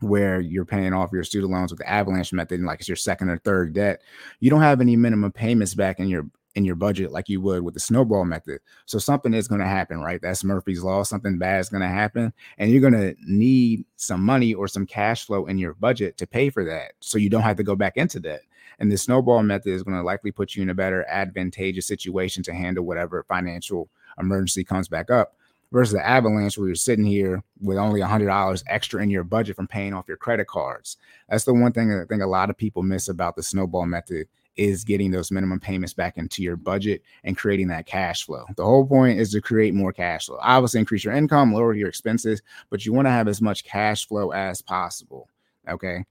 where 0.00 0.40
you're 0.40 0.64
paying 0.64 0.92
off 0.92 1.10
your 1.12 1.24
student 1.24 1.52
loans 1.52 1.72
with 1.72 1.80
the 1.80 1.90
avalanche 1.90 2.32
method 2.32 2.60
and 2.60 2.66
like 2.66 2.78
it's 2.78 2.88
your 2.88 2.94
second 2.96 3.30
or 3.30 3.38
third 3.38 3.72
debt 3.72 4.00
you 4.38 4.48
don't 4.48 4.60
have 4.60 4.80
any 4.80 4.94
minimum 4.94 5.32
payments 5.32 5.74
back 5.74 5.98
in 5.98 6.06
your 6.06 6.24
in 6.58 6.64
your 6.64 6.74
budget 6.74 7.12
like 7.12 7.28
you 7.28 7.40
would 7.40 7.62
with 7.62 7.72
the 7.72 7.80
snowball 7.80 8.24
method. 8.24 8.60
So 8.84 8.98
something 8.98 9.32
is 9.32 9.48
going 9.48 9.60
to 9.60 9.66
happen, 9.66 10.00
right? 10.00 10.20
That's 10.20 10.44
Murphy's 10.44 10.82
law. 10.82 11.04
Something 11.04 11.38
bad 11.38 11.60
is 11.60 11.70
going 11.70 11.80
to 11.82 11.88
happen, 11.88 12.34
and 12.58 12.70
you're 12.70 12.82
going 12.82 12.92
to 12.92 13.14
need 13.26 13.86
some 13.96 14.22
money 14.22 14.52
or 14.52 14.68
some 14.68 14.84
cash 14.84 15.24
flow 15.24 15.46
in 15.46 15.56
your 15.56 15.74
budget 15.74 16.18
to 16.18 16.26
pay 16.26 16.50
for 16.50 16.64
that, 16.64 16.92
so 17.00 17.16
you 17.16 17.30
don't 17.30 17.42
have 17.42 17.56
to 17.56 17.62
go 17.62 17.76
back 17.76 17.96
into 17.96 18.20
debt. 18.20 18.42
And 18.80 18.92
the 18.92 18.98
snowball 18.98 19.42
method 19.42 19.72
is 19.72 19.82
going 19.82 19.96
to 19.96 20.02
likely 20.02 20.32
put 20.32 20.54
you 20.54 20.62
in 20.62 20.70
a 20.70 20.74
better 20.74 21.04
advantageous 21.08 21.86
situation 21.86 22.42
to 22.42 22.52
handle 22.52 22.84
whatever 22.84 23.24
financial 23.28 23.88
emergency 24.18 24.64
comes 24.64 24.88
back 24.88 25.10
up. 25.10 25.34
Versus 25.70 25.92
the 25.92 26.06
avalanche, 26.06 26.56
where 26.56 26.68
you're 26.68 26.74
sitting 26.74 27.04
here 27.04 27.42
with 27.60 27.76
only 27.76 28.00
$100 28.00 28.64
extra 28.68 29.02
in 29.02 29.10
your 29.10 29.22
budget 29.22 29.54
from 29.54 29.66
paying 29.66 29.92
off 29.92 30.08
your 30.08 30.16
credit 30.16 30.46
cards. 30.46 30.96
That's 31.28 31.44
the 31.44 31.52
one 31.52 31.72
thing 31.72 31.92
I 31.92 32.06
think 32.06 32.22
a 32.22 32.26
lot 32.26 32.48
of 32.48 32.56
people 32.56 32.82
miss 32.82 33.06
about 33.06 33.36
the 33.36 33.42
snowball 33.42 33.84
method 33.84 34.28
is 34.58 34.84
getting 34.84 35.10
those 35.10 35.30
minimum 35.30 35.60
payments 35.60 35.94
back 35.94 36.18
into 36.18 36.42
your 36.42 36.56
budget 36.56 37.02
and 37.22 37.38
creating 37.38 37.68
that 37.68 37.86
cash 37.86 38.26
flow. 38.26 38.44
The 38.56 38.64
whole 38.64 38.84
point 38.84 39.18
is 39.18 39.30
to 39.32 39.40
create 39.40 39.72
more 39.72 39.92
cash 39.92 40.26
flow. 40.26 40.38
Obviously, 40.42 40.80
increase 40.80 41.04
your 41.04 41.14
income, 41.14 41.54
lower 41.54 41.74
your 41.74 41.88
expenses, 41.88 42.42
but 42.68 42.84
you 42.84 42.92
want 42.92 43.06
to 43.06 43.12
have 43.12 43.28
as 43.28 43.40
much 43.40 43.64
cash 43.64 44.06
flow 44.06 44.30
as 44.32 44.60
possible. 44.60 45.28
Okay. 45.68 46.04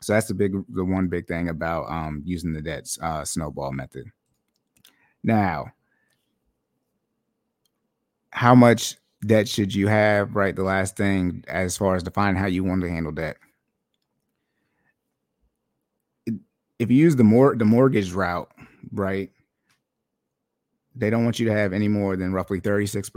So 0.00 0.12
that's 0.12 0.28
the 0.28 0.34
big, 0.34 0.52
the 0.68 0.84
one 0.84 1.08
big 1.08 1.26
thing 1.26 1.48
about 1.48 1.90
um, 1.90 2.22
using 2.24 2.52
the 2.52 2.62
debt 2.62 2.96
uh, 3.02 3.24
snowball 3.24 3.72
method. 3.72 4.06
Now, 5.22 5.72
how 8.30 8.54
much 8.54 8.96
debt 9.26 9.48
should 9.48 9.74
you 9.74 9.88
have? 9.88 10.34
Right. 10.34 10.54
The 10.54 10.64
last 10.64 10.96
thing, 10.96 11.44
as 11.48 11.76
far 11.76 11.96
as 11.96 12.02
defining 12.02 12.40
how 12.40 12.46
you 12.46 12.64
want 12.64 12.82
to 12.82 12.90
handle 12.90 13.12
debt. 13.12 13.36
If 16.82 16.90
you 16.90 16.96
use 16.96 17.14
the 17.14 17.24
more 17.24 17.54
the 17.54 17.64
mortgage 17.64 18.12
route, 18.12 18.50
right? 18.92 19.30
They 20.96 21.10
don't 21.10 21.24
want 21.24 21.38
you 21.38 21.46
to 21.46 21.52
have 21.52 21.72
any 21.72 21.88
more 21.88 22.16
than 22.16 22.32
roughly 22.32 22.60
36% 22.60 23.08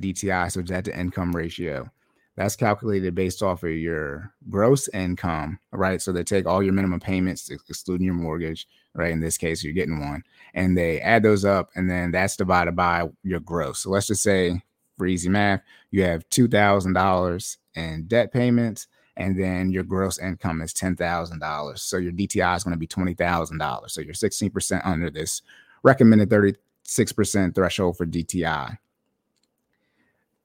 DTI, 0.00 0.52
so 0.52 0.62
debt 0.62 0.84
to 0.84 0.96
income 0.96 1.34
ratio. 1.34 1.90
That's 2.36 2.54
calculated 2.54 3.14
based 3.14 3.42
off 3.42 3.62
of 3.62 3.70
your 3.70 4.32
gross 4.50 4.88
income, 4.88 5.58
right? 5.72 6.02
So 6.02 6.12
they 6.12 6.22
take 6.22 6.46
all 6.46 6.62
your 6.62 6.72
minimum 6.72 7.00
payments, 7.00 7.50
excluding 7.50 8.04
your 8.04 8.14
mortgage, 8.14 8.68
right? 8.94 9.12
In 9.12 9.20
this 9.20 9.38
case, 9.38 9.64
you're 9.64 9.72
getting 9.72 10.00
one, 10.00 10.22
and 10.52 10.76
they 10.76 11.00
add 11.00 11.22
those 11.22 11.44
up, 11.44 11.70
and 11.74 11.88
then 11.88 12.10
that's 12.10 12.36
divided 12.36 12.76
by 12.76 13.08
your 13.22 13.40
gross. 13.40 13.80
So 13.80 13.90
let's 13.90 14.08
just 14.08 14.22
say, 14.22 14.60
for 14.98 15.06
easy 15.06 15.30
math, 15.30 15.62
you 15.90 16.02
have 16.02 16.28
two 16.28 16.46
thousand 16.46 16.92
dollars 16.92 17.56
in 17.74 18.04
debt 18.06 18.32
payments, 18.32 18.86
and 19.16 19.38
then 19.38 19.70
your 19.70 19.84
gross 19.84 20.18
income 20.18 20.60
is 20.60 20.72
$10,000. 20.72 21.78
So 21.78 21.96
your 21.98 22.12
DTI 22.12 22.56
is 22.56 22.64
going 22.64 22.72
to 22.72 22.78
be 22.78 22.86
$20,000. 22.86 23.90
So 23.90 24.00
you're 24.00 24.14
16% 24.14 24.80
under 24.84 25.10
this 25.10 25.42
recommended 25.82 26.30
36% 26.30 27.54
threshold 27.54 27.96
for 27.96 28.06
DTI. 28.06 28.78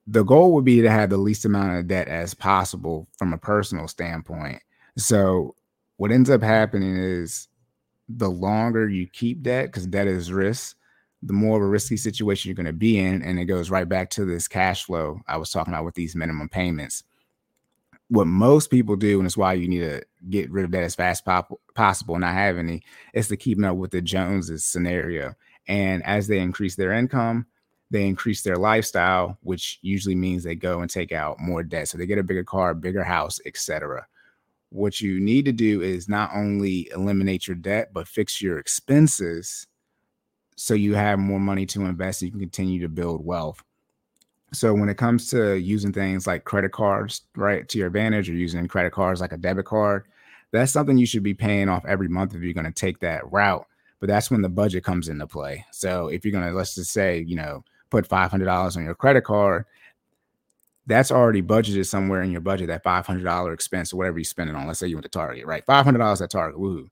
The 0.06 0.22
goal 0.22 0.52
would 0.54 0.64
be 0.64 0.80
to 0.82 0.90
have 0.90 1.10
the 1.10 1.16
least 1.16 1.44
amount 1.44 1.78
of 1.78 1.88
debt 1.88 2.08
as 2.08 2.34
possible 2.34 3.08
from 3.16 3.32
a 3.32 3.38
personal 3.38 3.88
standpoint. 3.88 4.62
So 4.96 5.54
what 5.96 6.10
ends 6.10 6.30
up 6.30 6.42
happening 6.42 6.96
is 6.96 7.48
the 8.08 8.30
longer 8.30 8.88
you 8.88 9.06
keep 9.06 9.42
debt, 9.42 9.66
because 9.66 9.86
debt 9.86 10.06
is 10.06 10.32
risk, 10.32 10.76
the 11.22 11.32
more 11.32 11.56
of 11.56 11.62
a 11.62 11.66
risky 11.68 11.96
situation 11.96 12.48
you're 12.48 12.56
going 12.56 12.66
to 12.66 12.72
be 12.72 12.98
in. 12.98 13.22
And 13.22 13.38
it 13.38 13.44
goes 13.44 13.70
right 13.70 13.88
back 13.88 14.10
to 14.10 14.24
this 14.24 14.48
cash 14.48 14.84
flow 14.84 15.20
I 15.28 15.36
was 15.36 15.50
talking 15.50 15.72
about 15.72 15.84
with 15.84 15.94
these 15.94 16.16
minimum 16.16 16.48
payments 16.48 17.04
what 18.10 18.26
most 18.26 18.70
people 18.70 18.96
do, 18.96 19.18
and 19.18 19.26
it's 19.26 19.36
why 19.36 19.52
you 19.52 19.68
need 19.68 19.80
to 19.80 20.02
get 20.28 20.50
rid 20.50 20.64
of 20.64 20.72
that 20.72 20.82
as 20.82 20.96
fast 20.96 21.24
pop- 21.24 21.60
possible 21.76 22.18
not 22.18 22.34
have 22.34 22.58
any, 22.58 22.82
is 23.14 23.28
to 23.28 23.36
keep 23.36 23.62
up 23.62 23.76
with 23.76 23.92
the 23.92 24.02
Joneses 24.02 24.64
scenario. 24.64 25.34
And 25.68 26.04
as 26.04 26.26
they 26.26 26.40
increase 26.40 26.74
their 26.74 26.92
income, 26.92 27.46
they 27.92 28.08
increase 28.08 28.42
their 28.42 28.56
lifestyle, 28.56 29.38
which 29.42 29.78
usually 29.82 30.16
means 30.16 30.42
they 30.42 30.56
go 30.56 30.80
and 30.80 30.90
take 30.90 31.12
out 31.12 31.38
more 31.38 31.62
debt. 31.62 31.86
So 31.86 31.98
they 31.98 32.06
get 32.06 32.18
a 32.18 32.24
bigger 32.24 32.42
car, 32.42 32.74
bigger 32.74 33.04
house, 33.04 33.38
etc. 33.46 34.04
What 34.70 35.00
you 35.00 35.20
need 35.20 35.44
to 35.44 35.52
do 35.52 35.80
is 35.80 36.08
not 36.08 36.30
only 36.34 36.90
eliminate 36.92 37.46
your 37.46 37.56
debt, 37.56 37.92
but 37.92 38.08
fix 38.08 38.42
your 38.42 38.58
expenses 38.58 39.68
so 40.56 40.74
you 40.74 40.94
have 40.94 41.20
more 41.20 41.40
money 41.40 41.64
to 41.66 41.84
invest 41.84 42.22
and 42.22 42.26
you 42.26 42.32
can 42.32 42.40
continue 42.40 42.80
to 42.80 42.88
build 42.88 43.24
wealth. 43.24 43.62
So 44.52 44.74
when 44.74 44.88
it 44.88 44.96
comes 44.96 45.28
to 45.30 45.54
using 45.54 45.92
things 45.92 46.26
like 46.26 46.44
credit 46.44 46.72
cards, 46.72 47.22
right, 47.36 47.68
to 47.68 47.78
your 47.78 47.86
advantage, 47.86 48.28
or 48.28 48.32
using 48.32 48.66
credit 48.66 48.92
cards 48.92 49.20
like 49.20 49.32
a 49.32 49.36
debit 49.36 49.66
card, 49.66 50.06
that's 50.50 50.72
something 50.72 50.98
you 50.98 51.06
should 51.06 51.22
be 51.22 51.34
paying 51.34 51.68
off 51.68 51.84
every 51.86 52.08
month 52.08 52.34
if 52.34 52.42
you're 52.42 52.52
going 52.52 52.66
to 52.66 52.72
take 52.72 52.98
that 53.00 53.30
route. 53.30 53.66
But 54.00 54.08
that's 54.08 54.30
when 54.30 54.42
the 54.42 54.48
budget 54.48 54.82
comes 54.82 55.08
into 55.08 55.26
play. 55.26 55.64
So 55.70 56.08
if 56.08 56.24
you're 56.24 56.32
going 56.32 56.46
to, 56.46 56.52
let's 56.52 56.74
just 56.74 56.90
say, 56.90 57.20
you 57.20 57.36
know, 57.36 57.62
put 57.90 58.08
$500 58.08 58.76
on 58.76 58.84
your 58.84 58.94
credit 58.94 59.22
card, 59.22 59.66
that's 60.86 61.12
already 61.12 61.42
budgeted 61.42 61.86
somewhere 61.86 62.22
in 62.22 62.32
your 62.32 62.40
budget, 62.40 62.68
that 62.68 62.82
$500 62.82 63.54
expense 63.54 63.92
or 63.92 63.98
whatever 63.98 64.18
you 64.18 64.24
spend 64.24 64.50
it 64.50 64.56
on. 64.56 64.66
Let's 64.66 64.80
say 64.80 64.88
you 64.88 64.96
went 64.96 65.04
to 65.04 65.10
Target, 65.10 65.46
right? 65.46 65.64
$500 65.64 66.20
at 66.20 66.30
Target, 66.30 66.58
woohoo 66.58 66.88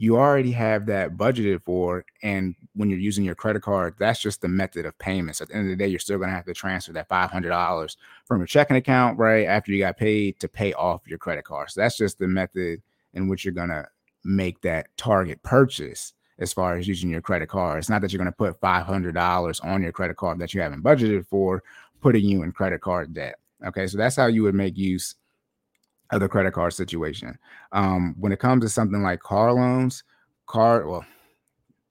you 0.00 0.16
already 0.16 0.50
have 0.50 0.86
that 0.86 1.18
budgeted 1.18 1.62
for. 1.62 2.06
And 2.22 2.54
when 2.74 2.88
you're 2.88 2.98
using 2.98 3.22
your 3.22 3.34
credit 3.34 3.60
card, 3.60 3.96
that's 3.98 4.18
just 4.18 4.40
the 4.40 4.48
method 4.48 4.86
of 4.86 4.98
payments. 4.98 5.42
At 5.42 5.48
the 5.48 5.56
end 5.56 5.64
of 5.64 5.68
the 5.68 5.76
day, 5.76 5.88
you're 5.88 5.98
still 5.98 6.16
going 6.16 6.30
to 6.30 6.34
have 6.34 6.46
to 6.46 6.54
transfer 6.54 6.94
that 6.94 7.10
$500 7.10 7.96
from 8.24 8.38
your 8.38 8.46
checking 8.46 8.78
account, 8.78 9.18
right? 9.18 9.46
After 9.46 9.72
you 9.72 9.78
got 9.80 9.98
paid 9.98 10.40
to 10.40 10.48
pay 10.48 10.72
off 10.72 11.02
your 11.06 11.18
credit 11.18 11.44
card. 11.44 11.70
So 11.70 11.82
that's 11.82 11.98
just 11.98 12.18
the 12.18 12.26
method 12.26 12.80
in 13.12 13.28
which 13.28 13.44
you're 13.44 13.52
going 13.52 13.68
to 13.68 13.86
make 14.24 14.62
that 14.62 14.86
target 14.96 15.42
purchase 15.42 16.14
as 16.38 16.50
far 16.50 16.78
as 16.78 16.88
using 16.88 17.10
your 17.10 17.20
credit 17.20 17.50
card. 17.50 17.76
It's 17.76 17.90
not 17.90 18.00
that 18.00 18.10
you're 18.10 18.24
going 18.24 18.32
to 18.32 18.32
put 18.32 18.58
$500 18.58 19.64
on 19.66 19.82
your 19.82 19.92
credit 19.92 20.16
card 20.16 20.38
that 20.38 20.54
you 20.54 20.62
haven't 20.62 20.82
budgeted 20.82 21.26
for, 21.26 21.62
putting 22.00 22.24
you 22.24 22.42
in 22.42 22.52
credit 22.52 22.80
card 22.80 23.12
debt. 23.12 23.34
Okay. 23.66 23.86
So 23.86 23.98
that's 23.98 24.16
how 24.16 24.28
you 24.28 24.44
would 24.44 24.54
make 24.54 24.78
use 24.78 25.16
of 26.12 26.20
the 26.20 26.28
credit 26.28 26.52
card 26.52 26.72
situation. 26.72 27.38
Um, 27.72 28.14
when 28.18 28.32
it 28.32 28.38
comes 28.38 28.62
to 28.64 28.68
something 28.68 29.02
like 29.02 29.20
car 29.20 29.52
loans, 29.52 30.04
car 30.46 30.86
well, 30.86 31.04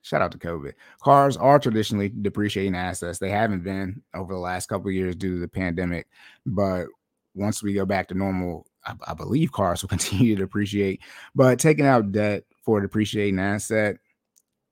shout 0.01 0.21
out 0.21 0.31
to 0.31 0.37
COVID. 0.37 0.73
Cars 1.01 1.37
are 1.37 1.59
traditionally 1.59 2.09
depreciating 2.09 2.75
assets. 2.75 3.19
They 3.19 3.29
haven't 3.29 3.63
been 3.63 4.01
over 4.13 4.33
the 4.33 4.39
last 4.39 4.67
couple 4.67 4.89
of 4.89 4.93
years 4.93 5.15
due 5.15 5.35
to 5.35 5.39
the 5.39 5.47
pandemic, 5.47 6.07
but 6.45 6.87
once 7.35 7.63
we 7.63 7.73
go 7.73 7.85
back 7.85 8.07
to 8.09 8.15
normal, 8.15 8.65
I, 8.85 8.93
I 9.07 9.13
believe 9.13 9.51
cars 9.51 9.81
will 9.83 9.89
continue 9.89 10.35
to 10.35 10.43
depreciate. 10.43 11.01
But 11.35 11.59
taking 11.59 11.85
out 11.85 12.11
debt 12.11 12.43
for 12.63 12.79
a 12.79 12.81
depreciating 12.81 13.39
asset 13.39 13.97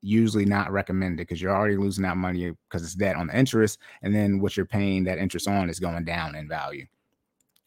usually 0.01 0.45
not 0.45 0.71
recommended 0.71 1.17
because 1.17 1.41
you're 1.41 1.55
already 1.55 1.75
losing 1.75 2.05
out 2.05 2.17
money 2.17 2.51
because 2.69 2.83
it's 2.83 2.95
debt 2.95 3.15
on 3.15 3.27
the 3.27 3.37
interest, 3.37 3.79
and 4.01 4.13
then 4.13 4.39
what 4.39 4.55
you're 4.55 4.65
paying 4.65 5.03
that 5.03 5.17
interest 5.17 5.47
on 5.47 5.69
is 5.69 5.79
going 5.79 6.03
down 6.05 6.35
in 6.35 6.47
value. 6.47 6.85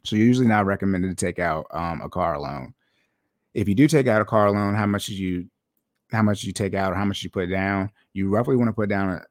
So 0.04 0.16
you're 0.16 0.26
usually 0.26 0.46
not 0.46 0.66
recommended 0.66 1.08
to 1.08 1.26
take 1.26 1.38
out 1.38 1.66
um, 1.70 2.00
a 2.00 2.08
car 2.08 2.38
loan. 2.38 2.74
If 3.54 3.68
you 3.68 3.74
do 3.74 3.88
take 3.88 4.06
out 4.06 4.22
a 4.22 4.24
car 4.24 4.50
loan, 4.50 4.74
how 4.74 4.86
much 4.86 5.08
you 5.08 5.46
how 6.12 6.22
much 6.22 6.44
you 6.44 6.52
take 6.52 6.74
out 6.74 6.92
or 6.92 6.96
how 6.96 7.04
much 7.04 7.22
you 7.22 7.30
put 7.30 7.46
down, 7.46 7.90
you 8.12 8.28
roughly 8.28 8.56
want 8.56 8.68
to 8.68 8.72
put 8.72 8.88
down 8.88 9.10
a, 9.10 9.22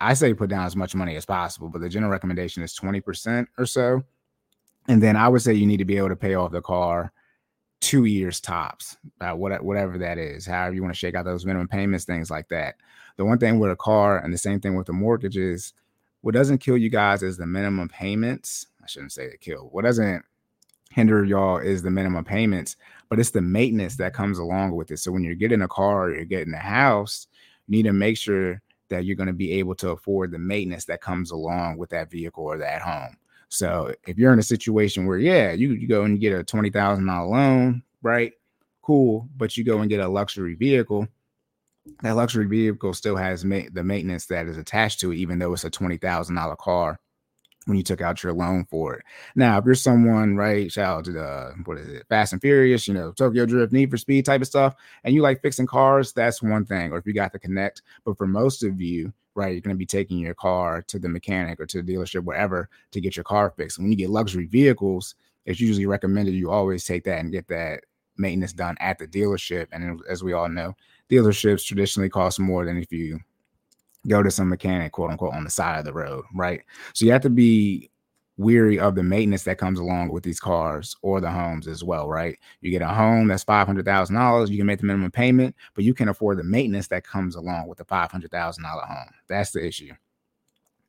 I 0.00 0.14
say 0.14 0.34
put 0.34 0.50
down 0.50 0.66
as 0.66 0.76
much 0.76 0.94
money 0.94 1.16
as 1.16 1.24
possible, 1.24 1.68
but 1.68 1.80
the 1.80 1.88
general 1.88 2.12
recommendation 2.12 2.62
is 2.62 2.78
20% 2.78 3.46
or 3.58 3.66
so. 3.66 4.04
And 4.86 5.02
then 5.02 5.16
I 5.16 5.28
would 5.28 5.42
say 5.42 5.54
you 5.54 5.66
need 5.66 5.78
to 5.78 5.84
be 5.84 5.96
able 5.96 6.10
to 6.10 6.16
pay 6.16 6.34
off 6.34 6.52
the 6.52 6.60
car 6.60 7.12
two 7.80 8.04
years 8.04 8.40
tops, 8.40 8.96
uh, 9.20 9.32
whatever 9.32 9.98
that 9.98 10.18
is, 10.18 10.46
however 10.46 10.74
you 10.74 10.82
want 10.82 10.94
to 10.94 10.98
shake 10.98 11.14
out 11.14 11.24
those 11.24 11.44
minimum 11.44 11.68
payments, 11.68 12.04
things 12.04 12.30
like 12.30 12.48
that. 12.48 12.76
The 13.16 13.24
one 13.24 13.38
thing 13.38 13.58
with 13.58 13.70
a 13.70 13.76
car 13.76 14.18
and 14.18 14.32
the 14.32 14.38
same 14.38 14.60
thing 14.60 14.74
with 14.74 14.86
the 14.86 14.92
mortgage 14.92 15.36
is 15.36 15.72
what 16.20 16.34
doesn't 16.34 16.58
kill 16.58 16.76
you 16.76 16.90
guys 16.90 17.22
is 17.22 17.36
the 17.36 17.46
minimum 17.46 17.88
payments 17.88 18.66
I 18.84 18.86
shouldn't 18.86 19.12
say 19.12 19.24
it 19.24 19.40
kill. 19.40 19.68
What 19.72 19.84
doesn't 19.84 20.22
hinder 20.90 21.24
y'all 21.24 21.56
is 21.56 21.82
the 21.82 21.90
minimum 21.90 22.24
payments, 22.24 22.76
but 23.08 23.18
it's 23.18 23.30
the 23.30 23.40
maintenance 23.40 23.96
that 23.96 24.12
comes 24.12 24.38
along 24.38 24.76
with 24.76 24.90
it. 24.90 24.98
So 24.98 25.10
when 25.10 25.24
you're 25.24 25.34
getting 25.34 25.62
a 25.62 25.68
car 25.68 26.04
or 26.04 26.14
you're 26.14 26.24
getting 26.26 26.52
a 26.52 26.58
house, 26.58 27.26
you 27.66 27.72
need 27.72 27.84
to 27.84 27.92
make 27.94 28.18
sure 28.18 28.60
that 28.90 29.06
you're 29.06 29.16
going 29.16 29.28
to 29.28 29.32
be 29.32 29.52
able 29.52 29.74
to 29.76 29.90
afford 29.90 30.30
the 30.30 30.38
maintenance 30.38 30.84
that 30.84 31.00
comes 31.00 31.30
along 31.30 31.78
with 31.78 31.88
that 31.90 32.10
vehicle 32.10 32.44
or 32.44 32.58
that 32.58 32.82
home. 32.82 33.16
So 33.48 33.94
if 34.06 34.18
you're 34.18 34.34
in 34.34 34.38
a 34.38 34.42
situation 34.42 35.06
where, 35.06 35.18
yeah, 35.18 35.52
you, 35.52 35.72
you 35.72 35.88
go 35.88 36.04
and 36.04 36.20
get 36.20 36.38
a 36.38 36.44
$20,000 36.44 37.30
loan, 37.30 37.82
right? 38.02 38.32
Cool. 38.82 39.26
But 39.36 39.56
you 39.56 39.64
go 39.64 39.78
and 39.78 39.88
get 39.88 40.00
a 40.00 40.08
luxury 40.08 40.54
vehicle, 40.54 41.08
that 42.02 42.16
luxury 42.16 42.46
vehicle 42.46 42.92
still 42.92 43.16
has 43.16 43.44
ma- 43.44 43.70
the 43.72 43.82
maintenance 43.82 44.26
that 44.26 44.46
is 44.46 44.58
attached 44.58 45.00
to 45.00 45.12
it, 45.12 45.16
even 45.16 45.38
though 45.38 45.54
it's 45.54 45.64
a 45.64 45.70
$20,000 45.70 46.58
car 46.58 47.00
when 47.66 47.76
you 47.76 47.82
took 47.82 48.00
out 48.00 48.22
your 48.22 48.32
loan 48.32 48.64
for 48.64 48.94
it. 48.94 49.04
Now, 49.34 49.58
if 49.58 49.64
you're 49.64 49.74
someone, 49.74 50.36
right, 50.36 50.70
shout 50.70 50.98
out 50.98 51.04
to 51.06 51.12
the 51.12 51.54
what 51.64 51.78
is 51.78 51.88
it, 51.88 52.06
Fast 52.08 52.32
and 52.32 52.42
Furious, 52.42 52.86
you 52.86 52.94
know, 52.94 53.12
Tokyo 53.12 53.46
Drift, 53.46 53.72
Need 53.72 53.90
for 53.90 53.96
Speed 53.96 54.24
type 54.24 54.40
of 54.40 54.46
stuff, 54.46 54.74
and 55.04 55.14
you 55.14 55.22
like 55.22 55.42
fixing 55.42 55.66
cars, 55.66 56.12
that's 56.12 56.42
one 56.42 56.64
thing. 56.64 56.92
Or 56.92 56.98
if 56.98 57.06
you 57.06 57.12
got 57.12 57.32
the 57.32 57.38
connect, 57.38 57.82
but 58.04 58.16
for 58.18 58.26
most 58.26 58.62
of 58.62 58.80
you, 58.80 59.12
right, 59.34 59.52
you're 59.52 59.60
going 59.60 59.74
to 59.74 59.78
be 59.78 59.86
taking 59.86 60.18
your 60.18 60.34
car 60.34 60.82
to 60.82 60.98
the 60.98 61.08
mechanic 61.08 61.60
or 61.60 61.66
to 61.66 61.82
the 61.82 61.92
dealership, 61.92 62.24
wherever, 62.24 62.68
to 62.92 63.00
get 63.00 63.16
your 63.16 63.24
car 63.24 63.52
fixed. 63.56 63.78
when 63.78 63.90
you 63.90 63.96
get 63.96 64.10
luxury 64.10 64.46
vehicles, 64.46 65.14
it's 65.44 65.60
usually 65.60 65.86
recommended 65.86 66.34
you 66.34 66.50
always 66.50 66.84
take 66.84 67.04
that 67.04 67.18
and 67.18 67.32
get 67.32 67.48
that 67.48 67.84
maintenance 68.16 68.52
done 68.52 68.76
at 68.80 68.98
the 68.98 69.06
dealership. 69.06 69.66
And 69.72 70.00
as 70.08 70.22
we 70.22 70.32
all 70.32 70.48
know, 70.48 70.74
dealerships 71.10 71.66
traditionally 71.66 72.08
cost 72.08 72.38
more 72.38 72.64
than 72.64 72.78
if 72.78 72.92
you 72.92 73.20
go 74.08 74.22
to 74.22 74.30
some 74.30 74.48
mechanic, 74.48 74.92
quote 74.92 75.10
unquote, 75.10 75.34
on 75.34 75.44
the 75.44 75.50
side 75.50 75.78
of 75.78 75.84
the 75.84 75.92
road, 75.92 76.24
right? 76.34 76.62
So 76.92 77.04
you 77.04 77.12
have 77.12 77.22
to 77.22 77.30
be 77.30 77.90
weary 78.36 78.78
of 78.78 78.94
the 78.96 79.02
maintenance 79.02 79.44
that 79.44 79.58
comes 79.58 79.78
along 79.78 80.10
with 80.10 80.24
these 80.24 80.40
cars 80.40 80.96
or 81.02 81.20
the 81.20 81.30
homes 81.30 81.68
as 81.68 81.84
well, 81.84 82.08
right? 82.08 82.38
You 82.60 82.70
get 82.70 82.82
a 82.82 82.88
home 82.88 83.28
that's 83.28 83.44
five 83.44 83.66
hundred 83.66 83.84
thousand 83.84 84.16
dollars, 84.16 84.50
you 84.50 84.56
can 84.56 84.66
make 84.66 84.80
the 84.80 84.86
minimum 84.86 85.10
payment, 85.10 85.54
but 85.74 85.84
you 85.84 85.94
can 85.94 86.08
afford 86.08 86.38
the 86.38 86.44
maintenance 86.44 86.88
that 86.88 87.06
comes 87.06 87.36
along 87.36 87.68
with 87.68 87.78
the 87.78 87.84
five 87.84 88.10
hundred 88.10 88.30
thousand 88.30 88.64
dollar 88.64 88.84
home. 88.84 89.10
That's 89.28 89.52
the 89.52 89.64
issue. 89.64 89.92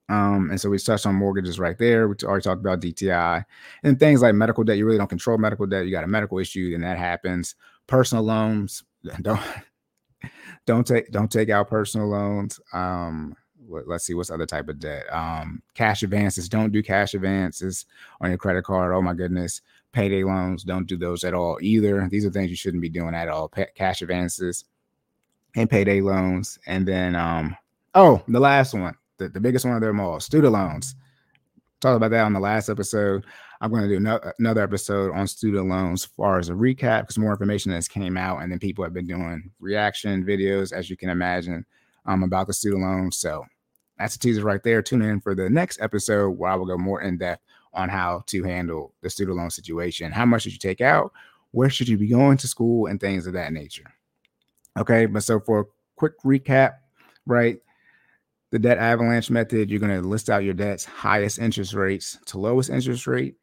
Um, 0.08 0.52
and 0.52 0.62
so 0.62 0.70
we 0.70 0.78
touched 0.78 1.08
on 1.08 1.16
mortgages 1.16 1.60
right 1.60 1.78
there. 1.78 2.08
We 2.08 2.16
already 2.24 2.44
talked 2.44 2.62
about 2.62 2.80
DTI 2.80 3.44
and 3.84 4.00
things 4.00 4.22
like 4.22 4.36
medical 4.36 4.64
debt. 4.64 4.78
You 4.78 4.86
really 4.86 5.00
don't 5.00 5.08
control 5.08 5.38
medical 5.40 5.66
debt. 5.66 5.86
You 5.86 5.92
got 5.92 6.04
a 6.04 6.08
medical 6.08 6.38
issue, 6.38 6.72
and 6.76 6.84
that 6.84 6.98
happens. 6.98 7.56
Personal 7.88 8.24
loans, 8.24 8.84
don't 9.22 9.42
don't 10.66 10.86
take 10.86 11.12
don't 11.12 11.32
take 11.32 11.50
out 11.50 11.70
personal 11.70 12.08
loans. 12.08 12.60
Um, 12.74 13.36
let's 13.68 14.06
see 14.06 14.14
what's 14.14 14.32
other 14.32 14.46
type 14.46 14.70
of 14.70 14.80
debt. 14.80 15.12
Um, 15.12 15.62
cash 15.74 16.04
advances. 16.04 16.50
Don't 16.50 16.72
do 16.72 16.84
cash 16.84 17.14
advances 17.14 17.86
on 18.22 18.30
your 18.30 18.38
credit 18.38 18.64
card. 18.64 18.94
Oh 18.94 19.02
my 19.02 19.14
goodness. 19.14 19.62
Payday 19.92 20.24
loans. 20.24 20.64
Don't 20.64 20.88
do 20.88 20.98
those 20.98 21.24
at 21.24 21.34
all 21.34 21.58
either. 21.62 22.08
These 22.10 22.26
are 22.26 22.30
things 22.30 22.50
you 22.50 22.56
shouldn't 22.56 22.82
be 22.82 22.90
doing 22.90 23.16
at 23.16 23.30
all. 23.30 23.48
cash 23.76 24.02
advances 24.02 24.66
and 25.56 25.70
payday 25.70 26.02
loans. 26.02 26.60
And 26.66 26.88
then 26.88 27.16
um, 27.16 27.56
oh, 27.94 28.22
the 28.28 28.40
last 28.40 28.74
one, 28.74 28.96
the, 29.18 29.30
the 29.30 29.40
biggest 29.40 29.66
one 29.66 29.76
of 29.76 29.82
them 29.82 30.00
all, 30.00 30.20
student 30.20 30.54
loans. 30.54 30.96
Talked 31.80 31.98
about 31.98 32.12
that 32.12 32.26
on 32.26 32.34
the 32.34 32.40
last 32.40 32.70
episode. 32.70 33.26
I'm 33.62 33.72
going 33.72 33.84
to 33.84 33.90
do 33.90 34.00
no, 34.00 34.20
another 34.40 34.62
episode 34.62 35.14
on 35.14 35.28
student 35.28 35.68
loans 35.68 36.04
as 36.04 36.12
far 36.12 36.40
as 36.40 36.50
a 36.50 36.54
recap 36.54 37.02
because 37.02 37.18
more 37.18 37.32
information 37.32 37.72
has 37.72 37.88
came 37.88 38.18
out 38.18 38.42
and 38.42 38.52
then 38.52 38.60
people 38.60 38.84
have 38.84 38.94
been 38.94 39.08
doing 39.08 39.52
reaction 39.60 40.26
videos, 40.26 40.74
as 40.74 40.90
you 40.90 40.98
can 40.98 41.10
imagine, 41.10 41.66
um, 42.06 42.24
about 42.24 42.48
the 42.48 42.54
student 42.54 42.84
loans. 42.84 43.18
So 43.18 43.46
that's 43.98 44.16
a 44.16 44.20
teaser 44.20 44.44
right 44.44 44.62
there. 44.64 44.82
Tune 44.82 45.02
in 45.02 45.22
for 45.22 45.36
the 45.36 45.50
next 45.50 45.80
episode 45.82 46.32
where 46.32 46.52
I 46.52 46.56
will 46.56 46.66
go 46.66 46.78
more 46.78 47.02
in 47.02 47.18
depth 47.18 47.42
on 47.74 47.90
how 47.90 48.24
to 48.28 48.44
handle 48.44 48.94
the 49.02 49.10
student 49.10 49.38
loan 49.38 49.50
situation. 49.50 50.12
How 50.12 50.26
much 50.26 50.44
should 50.44 50.54
you 50.54 50.60
take 50.60 50.82
out? 50.82 51.12
Where 51.52 51.70
should 51.70 51.88
you 51.88 51.98
be 51.98 52.08
going 52.08 52.38
to 52.38 52.48
school 52.48 52.88
and 52.88 53.00
things 53.00 53.28
of 53.28 53.34
that 53.34 53.54
nature? 53.54 53.94
Okay, 54.78 55.06
but 55.06 55.24
so 55.24 55.40
for 55.40 55.60
a 55.62 55.66
quick 55.96 56.20
recap, 56.24 56.74
right? 57.26 57.60
The 58.52 58.60
debt 58.60 58.78
avalanche 58.78 59.30
method, 59.30 59.70
you're 59.70 59.80
going 59.80 60.02
to 60.02 60.08
list 60.08 60.30
out 60.30 60.44
your 60.44 60.54
debts, 60.54 60.86
highest 60.86 61.40
interest 61.40 61.74
rates 61.74 62.18
to 62.28 62.38
lowest 62.38 62.70
interest 62.70 63.08
rate, 63.08 63.36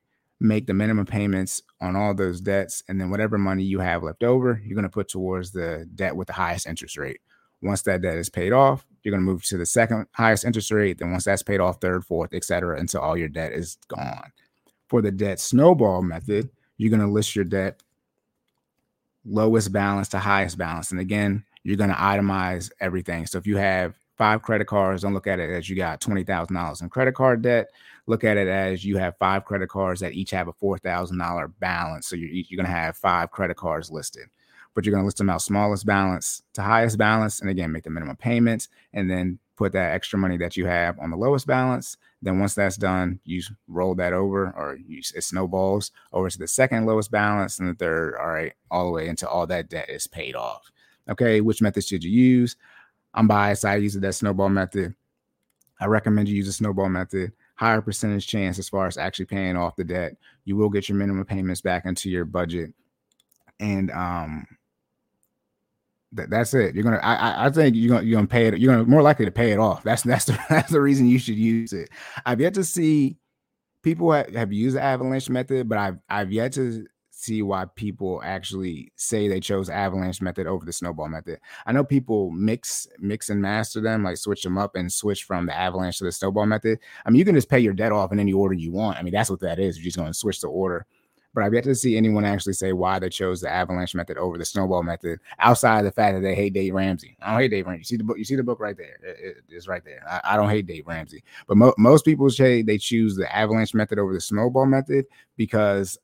make 0.43 0.67
the 0.67 0.75
minimum 0.75 1.07
payments 1.07 1.63
on 1.81 1.95
all 1.97 2.15
those 2.15 2.41
debts, 2.41 2.83
and 2.89 3.01
then 3.01 3.11
whatever 3.11 3.39
money 3.39 3.63
you 3.63 3.79
have 3.79 4.03
left 4.03 4.25
over, 4.25 4.61
you're 4.65 4.75
going 4.75 4.83
to 4.83 4.89
put 4.89 5.09
towards 5.09 5.53
the 5.53 5.89
debt 5.95 6.17
with 6.17 6.27
the 6.27 6.33
highest 6.33 6.67
interest 6.67 6.99
rate. 6.99 7.21
Once 7.63 7.83
that 7.83 8.03
debt 8.03 8.17
is 8.17 8.29
paid 8.29 8.53
off, 8.53 8.85
you're 9.03 9.13
going 9.13 9.25
to 9.25 9.31
move 9.31 9.45
to 9.45 9.57
the 9.57 9.67
second 9.67 10.07
highest 10.13 10.45
interest 10.45 10.71
rate. 10.73 10.99
Then 10.99 11.13
once 11.13 11.25
that's 11.25 11.43
paid 11.43 11.61
off, 11.61 11.81
third, 11.81 12.05
fourth, 12.05 12.35
etc., 12.35 12.79
until 12.79 13.01
all 13.01 13.17
your 13.17 13.29
debt 13.29 13.53
is 13.53 13.79
gone. 13.89 14.33
For 14.89 15.01
the 15.01 15.13
debt 15.13 15.39
snowball 15.39 16.03
method, 16.03 16.51
you're 16.77 16.91
going 16.91 17.01
to 17.01 17.07
list 17.07 17.37
your 17.37 17.45
debt 17.45 17.81
lowest 19.25 19.73
balance 19.73 20.09
to 20.09 20.19
highest 20.19 20.59
balance, 20.59 20.91
and 20.91 20.99
again, 20.99 21.45
you're 21.63 21.77
going 21.77 21.91
to 21.91 21.97
itemize 21.97 22.73
everything. 22.81 23.27
So 23.27 23.39
if 23.39 23.47
you 23.47 23.57
have 23.59 23.95
five 24.23 24.43
credit 24.43 24.67
cards, 24.67 25.03
don't 25.03 25.15
look 25.15 25.27
at 25.27 25.41
it 25.41 25.51
as 25.51 25.69
you 25.69 25.77
got 25.77 26.01
twenty 26.01 26.23
thousand 26.25 26.55
dollars 26.55 26.81
in 26.81 26.89
credit 26.89 27.15
card 27.15 27.43
debt 27.43 27.69
look 28.07 28.25
at 28.25 28.37
it 28.37 28.49
as 28.49 28.85
you 28.85 28.97
have 28.99 29.17
five 29.19 29.45
credit 29.45 29.69
cards 29.69 30.01
that 30.01 30.13
each 30.13 30.31
have 30.31 30.49
a 30.49 30.53
$4,000 30.53 31.53
balance. 31.61 32.07
So 32.07 32.17
you're, 32.17 32.31
you're 32.31 32.57
going 32.57 32.67
to 32.67 32.73
have 32.73 32.97
five 32.97 33.31
credit 33.31 33.57
cards 33.57 33.91
listed, 33.91 34.29
but 34.75 34.85
you're 34.85 34.93
going 34.93 35.03
to 35.03 35.07
list 35.07 35.19
them 35.19 35.31
out 35.31 35.43
smallest 35.43 35.87
balance 35.87 36.43
to 36.55 36.63
highest 36.63 36.99
balance. 36.99 37.41
And 37.41 37.51
again, 37.51 37.73
make 37.73 37.85
the 37.85 37.91
minimum 37.91 38.17
payments 38.17 38.69
and 38.93 39.11
then 39.11 39.39
put 39.57 39.73
that 39.73 39.93
extra 39.93 40.19
money 40.19 40.37
that 40.39 40.57
you 40.57 40.67
have 40.67 40.99
on 40.99 41.11
the 41.11 41.17
lowest 41.17 41.47
balance. 41.47 41.97
Then 42.21 42.39
once 42.39 42.55
that's 42.55 42.77
done, 42.77 43.21
you 43.25 43.43
roll 43.69 43.95
that 43.97 44.13
over 44.13 44.53
or 44.57 44.79
you, 44.87 44.99
it 45.15 45.23
snowballs 45.23 45.93
over 46.13 46.31
to 46.31 46.39
the 46.39 46.49
second 46.49 46.87
lowest 46.87 47.11
balance 47.11 47.59
and 47.59 47.69
the 47.69 47.75
third, 47.75 48.17
all 48.21 48.29
right, 48.29 48.53
all 48.71 48.87
the 48.87 48.93
way 48.93 49.09
until 49.09 49.29
all 49.29 49.47
that 49.47 49.69
debt 49.69 49.91
is 49.91 50.07
paid 50.07 50.35
off. 50.35 50.71
Okay, 51.09 51.41
which 51.41 51.61
method 51.61 51.85
should 51.85 52.05
you 52.05 52.11
use? 52.11 52.57
I'm 53.15 53.29
biased. 53.29 53.65
I 53.65 53.77
use 53.77 53.95
debt 53.95 54.15
snowball 54.15 54.49
method. 54.49 54.95
I 55.81 55.87
recommend 55.87 56.29
you 56.29 56.37
use 56.37 56.47
the 56.47 56.53
snowball 56.53 56.89
method 56.89 57.33
higher 57.63 57.81
percentage 57.81 58.27
chance 58.27 58.59
as 58.59 58.69
far 58.69 58.89
as 58.89 58.97
actually 58.97 59.27
paying 59.27 59.57
off 59.57 59.77
the 59.77 59.85
debt. 59.85 60.17
You 60.45 60.57
will 60.57 60.69
get 60.69 60.89
your 60.89 60.99
minimum 60.99 61.25
payments 61.25 61.61
back 61.61 61.85
into 61.87 62.11
your 62.11 62.25
budget, 62.25 62.73
and 63.61 63.91
um, 63.93 64.47
that, 66.13 66.29
that's 66.29 66.55
it. 66.55 66.75
You're 66.75 66.83
gonna. 66.85 66.99
I, 66.99 67.47
I 67.47 67.51
think 67.51 67.77
you're 67.77 67.95
gonna 67.95 68.07
you're 68.07 68.17
gonna 68.17 68.27
pay 68.27 68.49
it. 68.49 68.59
You're 68.59 68.75
gonna 68.75 68.89
more 68.89 69.03
likely 69.03 69.25
to 69.27 69.31
pay 69.31 69.53
it 69.53 69.59
off. 69.59 69.83
That's 69.85 70.03
that's 70.03 70.25
the 70.25 70.39
that's 70.49 70.73
the 70.73 70.81
reason 70.81 71.07
you 71.07 71.19
should 71.19 71.37
use 71.37 71.73
it. 71.73 71.91
I've 72.27 72.41
yet 72.41 72.55
to 72.55 72.65
see 72.65 73.17
people 73.83 74.11
have, 74.13 74.35
have 74.35 74.53
used 74.53 74.77
the 74.77 74.83
avalanche 74.83 75.31
method, 75.31 75.69
but 75.69 75.79
I've 75.79 75.99
I've 76.09 76.33
yet 76.33 76.53
to 76.55 76.87
see 77.23 77.43
why 77.43 77.65
people 77.77 78.21
actually 78.25 78.93
say 78.97 79.29
they 79.29 79.41
chose 79.41 79.71
avalanche 79.71 80.21
method 80.21 80.47
over 80.47 80.65
the 80.65 80.73
snowball 80.73 81.09
method. 81.09 81.39
I 81.67 81.73
know 81.73 81.85
people 81.85 82.31
mix 82.31 82.87
mix 82.99 83.31
and 83.31 83.41
master 83.41 83.81
them, 83.81 84.03
like 84.03 84.17
switch 84.17 84.43
them 84.43 84.59
up 84.59 84.75
and 84.75 84.93
switch 84.93 85.25
from 85.25 85.47
the 85.47 85.57
avalanche 85.57 85.99
to 85.99 86.05
the 86.05 86.13
snowball 86.13 86.47
method. 86.47 86.79
I 87.07 87.11
mean, 87.11 87.19
you 87.19 87.25
can 87.25 87.35
just 87.35 87.49
pay 87.49 87.61
your 87.61 87.75
debt 87.75 87.93
off 87.93 88.13
in 88.13 88.21
any 88.21 88.33
order 88.33 88.55
you 88.55 88.73
want. 88.73 88.99
I 88.99 89.03
mean, 89.03 89.13
that's 89.13 89.31
what 89.31 89.41
that 89.41 89.59
is. 89.59 89.77
You're 89.77 89.85
just 89.85 89.97
going 89.97 90.11
to 90.11 90.19
switch 90.19 90.41
the 90.41 90.49
order. 90.49 90.87
But 91.35 91.45
I've 91.45 91.55
yet 91.55 91.65
to 91.65 91.75
see 91.75 91.97
anyone 91.97 92.27
actually 92.27 92.53
say 92.53 92.75
why 92.75 92.99
they 92.99 93.09
chose 93.09 93.41
the 93.41 93.49
avalanche 93.49 93.95
method 93.95 94.19
over 94.19 94.37
the 94.37 94.45
snowball 94.45 94.83
method, 94.83 95.19
outside 95.39 95.79
of 95.79 95.85
the 95.87 95.91
fact 95.91 96.15
that 96.15 96.21
they 96.21 96.35
hate 96.35 96.53
Dave 96.53 96.75
Ramsey. 96.75 97.17
I 97.23 97.31
don't 97.31 97.41
hate 97.41 97.51
Dave 97.51 97.67
Ramsey. 97.67 97.79
You 97.79 97.85
see 97.85 97.97
the 97.97 98.05
book. 98.05 98.19
You 98.19 98.25
see 98.25 98.37
the 98.37 98.43
book 98.43 98.61
right 98.61 98.77
there. 98.77 98.99
It, 99.03 99.17
it, 99.19 99.37
it's 99.49 99.67
right 99.67 99.83
there. 99.83 100.03
I, 100.07 100.35
I, 100.35 100.37
don't 100.37 100.51
hate 100.51 100.67
Dave 100.67 100.87
Ramsey, 100.87 101.25
but 101.47 101.57
mo- 101.57 101.75
most 101.79 102.05
people 102.05 102.29
say 102.29 102.61
they 102.61 102.77
choose 102.77 103.17
the 103.17 103.35
avalanche 103.35 103.73
method 103.73 103.99
over 103.99 104.13
the 104.13 104.21
snowball 104.21 104.67
method 104.67 105.07
because 105.39 105.99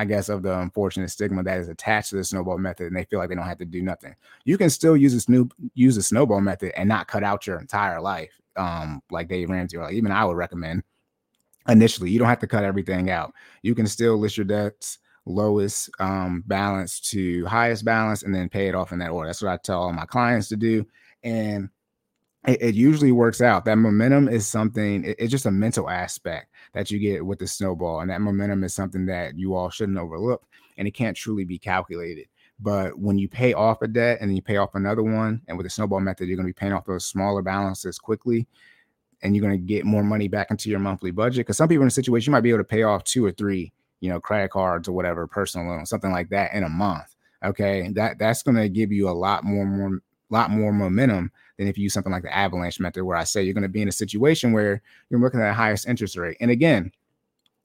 I 0.00 0.06
guess, 0.06 0.30
of 0.30 0.42
the 0.42 0.58
unfortunate 0.58 1.10
stigma 1.10 1.42
that 1.42 1.60
is 1.60 1.68
attached 1.68 2.10
to 2.10 2.16
the 2.16 2.24
snowball 2.24 2.56
method, 2.56 2.86
and 2.86 2.96
they 2.96 3.04
feel 3.04 3.18
like 3.18 3.28
they 3.28 3.34
don't 3.34 3.44
have 3.44 3.58
to 3.58 3.66
do 3.66 3.82
nothing. 3.82 4.14
You 4.44 4.56
can 4.56 4.70
still 4.70 4.96
use 4.96 5.12
a 5.12 5.20
snoop 5.20 5.52
use 5.74 5.98
a 5.98 6.02
snowball 6.02 6.40
method 6.40 6.72
and 6.74 6.88
not 6.88 7.06
cut 7.06 7.22
out 7.22 7.46
your 7.46 7.60
entire 7.60 8.00
life, 8.00 8.32
um, 8.56 9.02
like 9.10 9.28
Dave 9.28 9.50
Ramsey 9.50 9.76
or 9.76 9.84
like 9.84 9.94
even 9.94 10.10
I 10.10 10.24
would 10.24 10.36
recommend. 10.36 10.84
Initially, 11.68 12.10
you 12.10 12.18
don't 12.18 12.28
have 12.28 12.38
to 12.38 12.46
cut 12.46 12.64
everything 12.64 13.10
out. 13.10 13.34
You 13.62 13.74
can 13.74 13.86
still 13.86 14.16
list 14.16 14.38
your 14.38 14.46
debts 14.46 14.98
lowest 15.26 15.90
um, 16.00 16.42
balance 16.46 16.98
to 16.98 17.44
highest 17.44 17.84
balance, 17.84 18.22
and 18.22 18.34
then 18.34 18.48
pay 18.48 18.68
it 18.68 18.74
off 18.74 18.92
in 18.92 18.98
that 19.00 19.10
order. 19.10 19.28
That's 19.28 19.42
what 19.42 19.52
I 19.52 19.58
tell 19.58 19.82
all 19.82 19.92
my 19.92 20.06
clients 20.06 20.48
to 20.48 20.56
do, 20.56 20.86
and 21.22 21.68
it, 22.46 22.62
it, 22.62 22.74
usually 22.74 23.12
works 23.12 23.42
out. 23.42 23.66
That 23.66 23.76
momentum 23.76 24.28
is 24.28 24.46
something, 24.46 25.04
it, 25.04 25.16
it's 25.18 25.30
just 25.30 25.46
a 25.46 25.50
mental 25.50 25.90
aspect 25.90 26.49
that 26.72 26.90
you 26.90 26.98
get 26.98 27.24
with 27.24 27.38
the 27.38 27.46
snowball. 27.46 28.00
And 28.00 28.10
that 28.10 28.20
momentum 28.20 28.64
is 28.64 28.74
something 28.74 29.06
that 29.06 29.38
you 29.38 29.54
all 29.54 29.70
shouldn't 29.70 29.98
overlook. 29.98 30.44
And 30.78 30.86
it 30.86 30.92
can't 30.92 31.16
truly 31.16 31.44
be 31.44 31.58
calculated. 31.58 32.26
But 32.60 32.98
when 32.98 33.18
you 33.18 33.28
pay 33.28 33.54
off 33.54 33.82
a 33.82 33.88
debt 33.88 34.18
and 34.20 34.28
then 34.28 34.36
you 34.36 34.42
pay 34.42 34.58
off 34.58 34.74
another 34.74 35.02
one, 35.02 35.40
and 35.48 35.56
with 35.56 35.64
the 35.64 35.70
snowball 35.70 36.00
method, 36.00 36.28
you're 36.28 36.36
going 36.36 36.46
to 36.46 36.52
be 36.54 36.58
paying 36.58 36.72
off 36.72 36.84
those 36.84 37.06
smaller 37.06 37.42
balances 37.42 37.98
quickly 37.98 38.46
and 39.22 39.34
you're 39.34 39.46
going 39.46 39.58
to 39.58 39.66
get 39.66 39.84
more 39.84 40.02
money 40.02 40.28
back 40.28 40.50
into 40.50 40.70
your 40.70 40.78
monthly 40.78 41.10
budget. 41.10 41.46
Because 41.46 41.56
some 41.56 41.68
people 41.68 41.82
in 41.82 41.88
a 41.88 41.90
situation, 41.90 42.30
you 42.30 42.32
might 42.32 42.40
be 42.40 42.50
able 42.50 42.60
to 42.60 42.64
pay 42.64 42.82
off 42.82 43.04
two 43.04 43.24
or 43.24 43.32
three, 43.32 43.72
you 44.00 44.08
know, 44.10 44.20
credit 44.20 44.50
cards 44.50 44.88
or 44.88 44.92
whatever, 44.92 45.26
personal 45.26 45.66
loans, 45.66 45.90
something 45.90 46.12
like 46.12 46.28
that 46.30 46.52
in 46.54 46.62
a 46.62 46.68
month. 46.68 47.14
Okay. 47.44 47.88
That 47.92 48.18
that's 48.18 48.42
going 48.42 48.56
to 48.56 48.68
give 48.68 48.92
you 48.92 49.08
a 49.08 49.12
lot 49.12 49.44
more, 49.44 49.64
more 49.64 50.00
lot 50.30 50.50
more 50.50 50.72
momentum 50.72 51.30
than 51.58 51.68
if 51.68 51.76
you 51.76 51.84
use 51.84 51.92
something 51.92 52.12
like 52.12 52.22
the 52.22 52.34
avalanche 52.34 52.80
method, 52.80 53.04
where 53.04 53.16
I 53.16 53.24
say 53.24 53.42
you're 53.42 53.54
going 53.54 53.62
to 53.62 53.68
be 53.68 53.82
in 53.82 53.88
a 53.88 53.92
situation 53.92 54.52
where 54.52 54.80
you're 55.10 55.20
looking 55.20 55.40
at 55.40 55.48
the 55.48 55.54
highest 55.54 55.88
interest 55.88 56.16
rate. 56.16 56.36
And 56.40 56.50
again, 56.50 56.92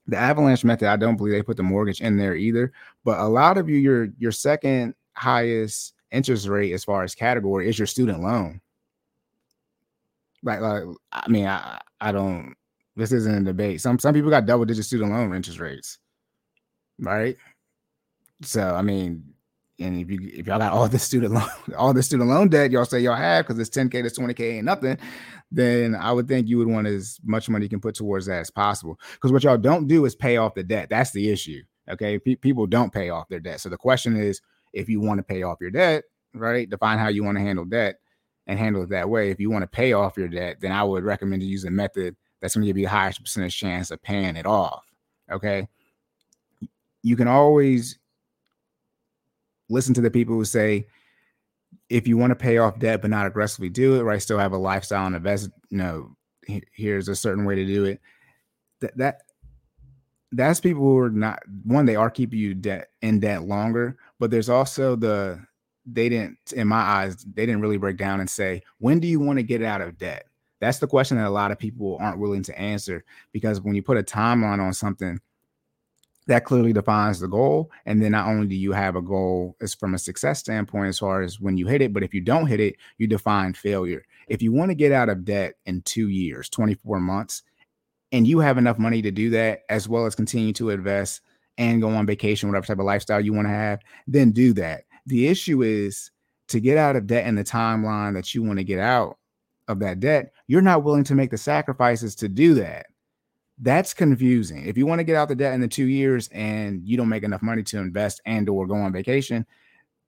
the 0.06 0.16
avalanche 0.16 0.64
method, 0.64 0.88
I 0.88 0.96
don't 0.96 1.16
believe 1.16 1.32
they 1.32 1.42
put 1.42 1.56
the 1.56 1.62
mortgage 1.62 2.00
in 2.00 2.16
there 2.16 2.36
either. 2.36 2.72
But 3.04 3.18
a 3.18 3.24
lot 3.24 3.58
of 3.58 3.68
you, 3.68 3.76
your 3.76 4.08
your 4.18 4.32
second 4.32 4.94
highest 5.14 5.94
interest 6.12 6.46
rate 6.46 6.72
as 6.72 6.84
far 6.84 7.02
as 7.02 7.14
category 7.14 7.68
is 7.68 7.78
your 7.78 7.86
student 7.86 8.20
loan. 8.22 8.60
Like, 10.42 10.60
like 10.60 10.84
I 11.12 11.28
mean, 11.28 11.46
I 11.46 11.80
I 12.00 12.12
don't. 12.12 12.54
This 12.94 13.12
isn't 13.12 13.42
a 13.42 13.44
debate. 13.44 13.80
Some 13.80 13.98
some 13.98 14.14
people 14.14 14.30
got 14.30 14.46
double 14.46 14.64
digit 14.64 14.84
student 14.84 15.10
loan 15.10 15.34
interest 15.34 15.58
rates, 15.58 15.98
right? 16.98 17.36
So 18.42 18.74
I 18.74 18.82
mean, 18.82 19.34
and 19.78 20.00
if 20.00 20.10
you 20.10 20.18
if 20.34 20.46
y'all 20.46 20.58
got 20.58 20.72
all 20.72 20.88
the 20.88 20.98
student 20.98 21.34
loan 21.34 21.48
all 21.76 21.92
the 21.92 22.02
student 22.02 22.28
loan 22.28 22.48
debt 22.48 22.70
y'all 22.70 22.84
say 22.84 23.00
y'all 23.00 23.14
have 23.14 23.46
because 23.46 23.58
it's 23.58 23.76
10k 23.76 23.90
to 23.90 24.20
20k 24.20 24.56
ain't 24.56 24.64
nothing, 24.64 24.98
then 25.50 25.94
I 25.94 26.12
would 26.12 26.28
think 26.28 26.48
you 26.48 26.58
would 26.58 26.68
want 26.68 26.86
as 26.86 27.18
much 27.24 27.48
money 27.48 27.64
you 27.64 27.68
can 27.68 27.80
put 27.80 27.94
towards 27.94 28.26
that 28.26 28.40
as 28.40 28.50
possible. 28.50 28.98
Because 29.14 29.32
what 29.32 29.44
y'all 29.44 29.58
don't 29.58 29.86
do 29.86 30.04
is 30.04 30.14
pay 30.14 30.36
off 30.36 30.54
the 30.54 30.62
debt. 30.62 30.88
That's 30.90 31.12
the 31.12 31.30
issue. 31.30 31.62
Okay, 31.88 32.18
P- 32.18 32.36
people 32.36 32.66
don't 32.66 32.92
pay 32.92 33.10
off 33.10 33.28
their 33.28 33.40
debt. 33.40 33.60
So 33.60 33.68
the 33.68 33.76
question 33.76 34.16
is, 34.16 34.40
if 34.72 34.88
you 34.88 35.00
want 35.00 35.18
to 35.18 35.22
pay 35.22 35.42
off 35.42 35.58
your 35.60 35.70
debt, 35.70 36.04
right? 36.34 36.68
Define 36.68 36.98
how 36.98 37.08
you 37.08 37.24
want 37.24 37.38
to 37.38 37.44
handle 37.44 37.64
debt 37.64 37.96
and 38.46 38.58
handle 38.58 38.82
it 38.82 38.90
that 38.90 39.08
way. 39.08 39.30
If 39.30 39.40
you 39.40 39.50
want 39.50 39.62
to 39.62 39.68
pay 39.68 39.92
off 39.92 40.16
your 40.16 40.28
debt, 40.28 40.58
then 40.60 40.72
I 40.72 40.82
would 40.82 41.04
recommend 41.04 41.42
to 41.42 41.46
use 41.46 41.64
a 41.64 41.70
method 41.70 42.16
that's 42.40 42.54
going 42.54 42.64
to 42.64 42.68
give 42.68 42.78
you 42.78 42.86
the 42.86 42.90
highest 42.90 43.22
percentage 43.22 43.56
chance 43.56 43.90
of 43.90 44.02
paying 44.02 44.36
it 44.36 44.46
off. 44.46 44.84
Okay. 45.30 45.68
You 47.02 47.16
can 47.16 47.28
always 47.28 47.98
listen 49.68 49.94
to 49.94 50.00
the 50.00 50.10
people 50.10 50.34
who 50.34 50.44
say, 50.44 50.86
if 51.88 52.06
you 52.06 52.16
want 52.16 52.30
to 52.30 52.36
pay 52.36 52.58
off 52.58 52.78
debt 52.78 53.00
but 53.02 53.10
not 53.10 53.26
aggressively 53.26 53.68
do 53.68 53.96
it, 53.96 54.02
right? 54.02 54.22
Still 54.22 54.38
have 54.38 54.52
a 54.52 54.58
lifestyle 54.58 55.06
and 55.06 55.16
invest. 55.16 55.50
You 55.70 55.78
know, 55.78 56.16
here's 56.72 57.08
a 57.08 57.16
certain 57.16 57.44
way 57.44 57.54
to 57.54 57.66
do 57.66 57.84
it. 57.84 58.00
That 58.80 58.96
that 58.98 59.22
that's 60.32 60.60
people 60.60 60.82
who 60.82 60.98
are 60.98 61.10
not 61.10 61.40
one. 61.64 61.86
They 61.86 61.96
are 61.96 62.10
keeping 62.10 62.38
you 62.38 62.54
debt 62.54 62.88
in 63.02 63.20
debt 63.20 63.44
longer, 63.44 63.96
but 64.18 64.30
there's 64.30 64.48
also 64.48 64.96
the 64.96 65.40
they 65.86 66.08
didn't, 66.08 66.38
in 66.54 66.66
my 66.66 66.80
eyes, 66.80 67.24
they 67.34 67.46
didn't 67.46 67.60
really 67.60 67.76
break 67.76 67.96
down 67.96 68.20
and 68.20 68.28
say 68.28 68.62
when 68.78 68.98
do 68.98 69.06
you 69.06 69.20
want 69.20 69.38
to 69.38 69.44
get 69.44 69.62
out 69.62 69.80
of 69.80 69.98
debt. 69.98 70.26
That's 70.58 70.78
the 70.78 70.86
question 70.86 71.18
that 71.18 71.26
a 71.26 71.30
lot 71.30 71.52
of 71.52 71.58
people 71.58 71.98
aren't 72.00 72.18
willing 72.18 72.42
to 72.44 72.58
answer 72.58 73.04
because 73.30 73.60
when 73.60 73.74
you 73.74 73.82
put 73.82 73.98
a 73.98 74.02
timeline 74.02 74.58
on 74.58 74.72
something, 74.72 75.20
that 76.26 76.44
clearly 76.44 76.72
defines 76.72 77.20
the 77.20 77.28
goal. 77.28 77.70
And 77.84 78.02
then 78.02 78.12
not 78.12 78.26
only 78.26 78.46
do 78.46 78.56
you 78.56 78.72
have 78.72 78.96
a 78.96 79.02
goal 79.02 79.56
as 79.60 79.74
from 79.74 79.94
a 79.94 79.98
success 79.98 80.40
standpoint, 80.40 80.88
as 80.88 80.98
far 80.98 81.22
as 81.22 81.40
when 81.40 81.56
you 81.56 81.66
hit 81.66 81.82
it, 81.82 81.92
but 81.92 82.02
if 82.02 82.12
you 82.12 82.20
don't 82.20 82.46
hit 82.46 82.60
it, 82.60 82.76
you 82.98 83.06
define 83.06 83.54
failure. 83.54 84.04
If 84.28 84.42
you 84.42 84.52
want 84.52 84.70
to 84.70 84.74
get 84.74 84.92
out 84.92 85.08
of 85.08 85.24
debt 85.24 85.54
in 85.66 85.82
two 85.82 86.08
years, 86.08 86.48
24 86.48 87.00
months, 87.00 87.42
and 88.12 88.26
you 88.26 88.38
have 88.38 88.58
enough 88.58 88.78
money 88.78 89.02
to 89.02 89.10
do 89.10 89.30
that, 89.30 89.60
as 89.68 89.88
well 89.88 90.06
as 90.06 90.14
continue 90.14 90.52
to 90.54 90.70
invest 90.70 91.20
and 91.58 91.80
go 91.80 91.90
on 91.90 92.06
vacation, 92.06 92.48
whatever 92.48 92.66
type 92.66 92.78
of 92.78 92.84
lifestyle 92.84 93.20
you 93.20 93.32
want 93.32 93.46
to 93.46 93.52
have, 93.52 93.80
then 94.06 94.30
do 94.30 94.52
that. 94.54 94.84
The 95.06 95.28
issue 95.28 95.62
is 95.62 96.10
to 96.48 96.60
get 96.60 96.76
out 96.76 96.96
of 96.96 97.06
debt 97.06 97.26
in 97.26 97.34
the 97.34 97.44
timeline 97.44 98.14
that 98.14 98.34
you 98.34 98.42
want 98.42 98.58
to 98.58 98.64
get 98.64 98.78
out 98.78 99.18
of 99.68 99.80
that 99.80 100.00
debt, 100.00 100.32
you're 100.46 100.62
not 100.62 100.84
willing 100.84 101.04
to 101.04 101.14
make 101.14 101.30
the 101.30 101.38
sacrifices 101.38 102.14
to 102.16 102.28
do 102.28 102.54
that 102.54 102.86
that's 103.58 103.94
confusing. 103.94 104.66
If 104.66 104.76
you 104.76 104.86
want 104.86 104.98
to 104.98 105.04
get 105.04 105.16
out 105.16 105.28
the 105.28 105.34
debt 105.34 105.54
in 105.54 105.60
the 105.60 105.68
two 105.68 105.86
years 105.86 106.28
and 106.28 106.86
you 106.86 106.96
don't 106.96 107.08
make 107.08 107.22
enough 107.22 107.42
money 107.42 107.62
to 107.64 107.78
invest 107.78 108.20
and 108.26 108.48
or 108.48 108.66
go 108.66 108.74
on 108.74 108.92
vacation, 108.92 109.46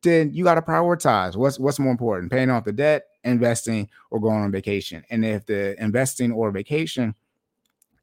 then 0.03 0.33
you 0.33 0.45
got 0.45 0.55
to 0.55 0.63
prioritize 0.63 1.35
what's 1.35 1.59
what's 1.59 1.79
more 1.79 1.91
important, 1.91 2.31
paying 2.31 2.51
off 2.51 2.65
the 2.65 2.73
debt, 2.73 3.07
investing, 3.25 3.89
or 4.11 4.21
going 4.21 4.43
on 4.43 4.53
vacation. 4.53 5.05
And 5.11 5.25
if 5.25 5.47
the 5.47 5.81
investing 5.83 6.31
or 6.31 6.51
vacation 6.51 7.15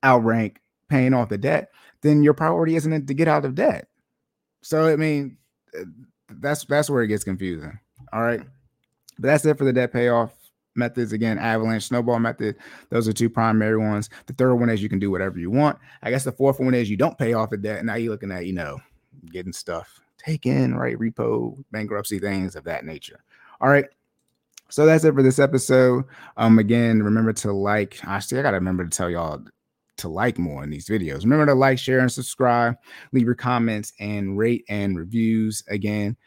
outrank 0.03 0.61
paying 0.89 1.13
off 1.13 1.29
the 1.29 1.37
debt, 1.37 1.71
then 2.01 2.23
your 2.23 2.33
priority 2.33 2.75
isn't 2.75 3.07
to 3.07 3.13
get 3.13 3.27
out 3.27 3.45
of 3.45 3.55
debt. 3.55 3.87
So 4.61 4.87
I 4.87 4.95
mean, 4.95 5.37
uh, 5.79 5.85
that's 6.29 6.65
that's 6.65 6.89
where 6.89 7.03
it 7.03 7.07
gets 7.07 7.23
confusing. 7.23 7.79
All 8.11 8.21
right. 8.21 8.41
But 9.19 9.27
that's 9.27 9.45
it 9.45 9.57
for 9.57 9.63
the 9.63 9.73
debt 9.73 9.93
payoff 9.93 10.33
methods. 10.75 11.13
Again 11.13 11.37
avalanche 11.37 11.83
snowball 11.83 12.19
method 12.19 12.55
those 12.89 13.07
are 13.07 13.13
two 13.13 13.29
primary 13.29 13.77
ones. 13.77 14.09
The 14.25 14.33
third 14.33 14.55
one 14.55 14.69
is 14.69 14.81
you 14.81 14.89
can 14.89 14.99
do 14.99 15.11
whatever 15.11 15.39
you 15.39 15.51
want. 15.51 15.77
I 16.03 16.09
guess 16.09 16.23
the 16.23 16.31
fourth 16.31 16.59
one 16.59 16.73
is 16.73 16.89
you 16.89 16.97
don't 16.97 17.17
pay 17.17 17.33
off 17.33 17.49
the 17.49 17.57
debt. 17.57 17.83
Now 17.85 17.95
you're 17.95 18.11
looking 18.11 18.31
at 18.31 18.45
you 18.45 18.53
know 18.53 18.79
getting 19.31 19.53
stuff 19.53 19.99
taken 20.17 20.75
right? 20.75 20.97
Repo 20.97 21.63
bankruptcy 21.71 22.19
things 22.19 22.55
of 22.55 22.63
that 22.65 22.85
nature. 22.85 23.23
All 23.61 23.69
right. 23.69 23.85
So 24.69 24.85
that's 24.85 25.03
it 25.03 25.13
for 25.13 25.23
this 25.23 25.39
episode. 25.39 26.05
Um 26.37 26.59
again 26.59 27.01
remember 27.03 27.33
to 27.33 27.51
like 27.51 27.99
actually 28.03 28.39
i 28.39 28.43
gotta 28.43 28.57
remember 28.57 28.83
to 28.83 28.89
tell 28.89 29.09
y'all 29.09 29.43
to 29.97 30.09
like 30.09 30.37
more 30.37 30.63
in 30.63 30.69
these 30.69 30.87
videos. 30.87 31.23
Remember 31.23 31.45
to 31.45 31.53
like 31.53 31.79
share 31.79 31.99
and 31.99 32.11
subscribe. 32.11 32.75
Leave 33.11 33.25
your 33.25 33.35
comments 33.35 33.93
and 33.99 34.37
rate 34.37 34.65
and 34.67 34.97
reviews. 34.97 35.63
Again 35.69 36.17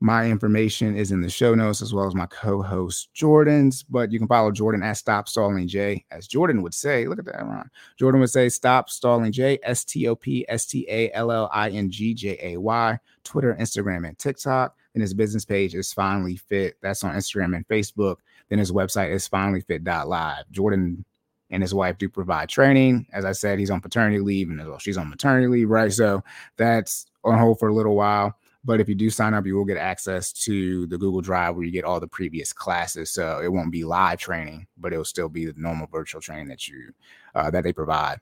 my 0.00 0.30
information 0.30 0.96
is 0.96 1.10
in 1.10 1.20
the 1.20 1.28
show 1.28 1.54
notes 1.54 1.82
as 1.82 1.92
well 1.92 2.06
as 2.06 2.14
my 2.14 2.26
co-host 2.26 3.12
Jordan's, 3.14 3.82
but 3.82 4.12
you 4.12 4.18
can 4.18 4.28
follow 4.28 4.52
Jordan 4.52 4.82
at 4.82 4.96
Stop 4.96 5.28
Stalling 5.28 5.66
J. 5.66 6.04
As 6.12 6.28
Jordan 6.28 6.62
would 6.62 6.74
say, 6.74 7.06
look 7.06 7.18
at 7.18 7.24
that, 7.24 7.44
Ron. 7.44 7.68
Jordan 7.98 8.20
would 8.20 8.30
say 8.30 8.48
Stop 8.48 8.90
Stalling 8.90 9.32
J, 9.32 9.58
S 9.64 9.84
T 9.84 10.06
O 10.06 10.14
P 10.14 10.44
S 10.48 10.66
T 10.66 10.86
A 10.88 11.10
L 11.12 11.32
L 11.32 11.50
I 11.52 11.70
N 11.70 11.90
G 11.90 12.14
J 12.14 12.38
A 12.40 12.56
Y, 12.58 12.98
Twitter, 13.24 13.56
Instagram, 13.58 14.06
and 14.06 14.16
TikTok. 14.18 14.76
Then 14.94 15.00
his 15.00 15.14
business 15.14 15.44
page 15.44 15.74
is 15.74 15.92
Finally 15.92 16.36
Fit. 16.36 16.76
That's 16.80 17.02
on 17.02 17.14
Instagram 17.14 17.56
and 17.56 17.66
Facebook. 17.66 18.16
Then 18.48 18.60
his 18.60 18.70
website 18.70 19.10
is 19.10 19.28
finallyfit.live. 19.28 20.50
Jordan 20.52 21.04
and 21.50 21.62
his 21.62 21.74
wife 21.74 21.98
do 21.98 22.08
provide 22.08 22.48
training. 22.48 23.06
As 23.12 23.24
I 23.24 23.32
said, 23.32 23.58
he's 23.58 23.70
on 23.70 23.80
paternity 23.80 24.20
leave 24.20 24.50
and 24.50 24.60
as 24.60 24.66
well 24.68 24.78
she's 24.78 24.98
on 24.98 25.10
maternity 25.10 25.48
leave, 25.48 25.70
right? 25.70 25.92
So 25.92 26.22
that's 26.56 27.06
on 27.24 27.38
hold 27.38 27.58
for 27.58 27.68
a 27.68 27.74
little 27.74 27.96
while. 27.96 28.36
But 28.68 28.82
if 28.82 28.88
you 28.90 28.94
do 28.94 29.08
sign 29.08 29.32
up, 29.32 29.46
you 29.46 29.56
will 29.56 29.64
get 29.64 29.78
access 29.78 30.30
to 30.44 30.86
the 30.88 30.98
Google 30.98 31.22
Drive 31.22 31.56
where 31.56 31.64
you 31.64 31.70
get 31.70 31.86
all 31.86 32.00
the 32.00 32.06
previous 32.06 32.52
classes. 32.52 33.08
So 33.08 33.40
it 33.42 33.50
won't 33.50 33.72
be 33.72 33.82
live 33.82 34.18
training, 34.18 34.66
but 34.76 34.92
it'll 34.92 35.06
still 35.06 35.30
be 35.30 35.46
the 35.46 35.54
normal 35.56 35.86
virtual 35.86 36.20
training 36.20 36.48
that 36.48 36.68
you 36.68 36.92
uh, 37.34 37.50
that 37.50 37.64
they 37.64 37.72
provide. 37.72 38.20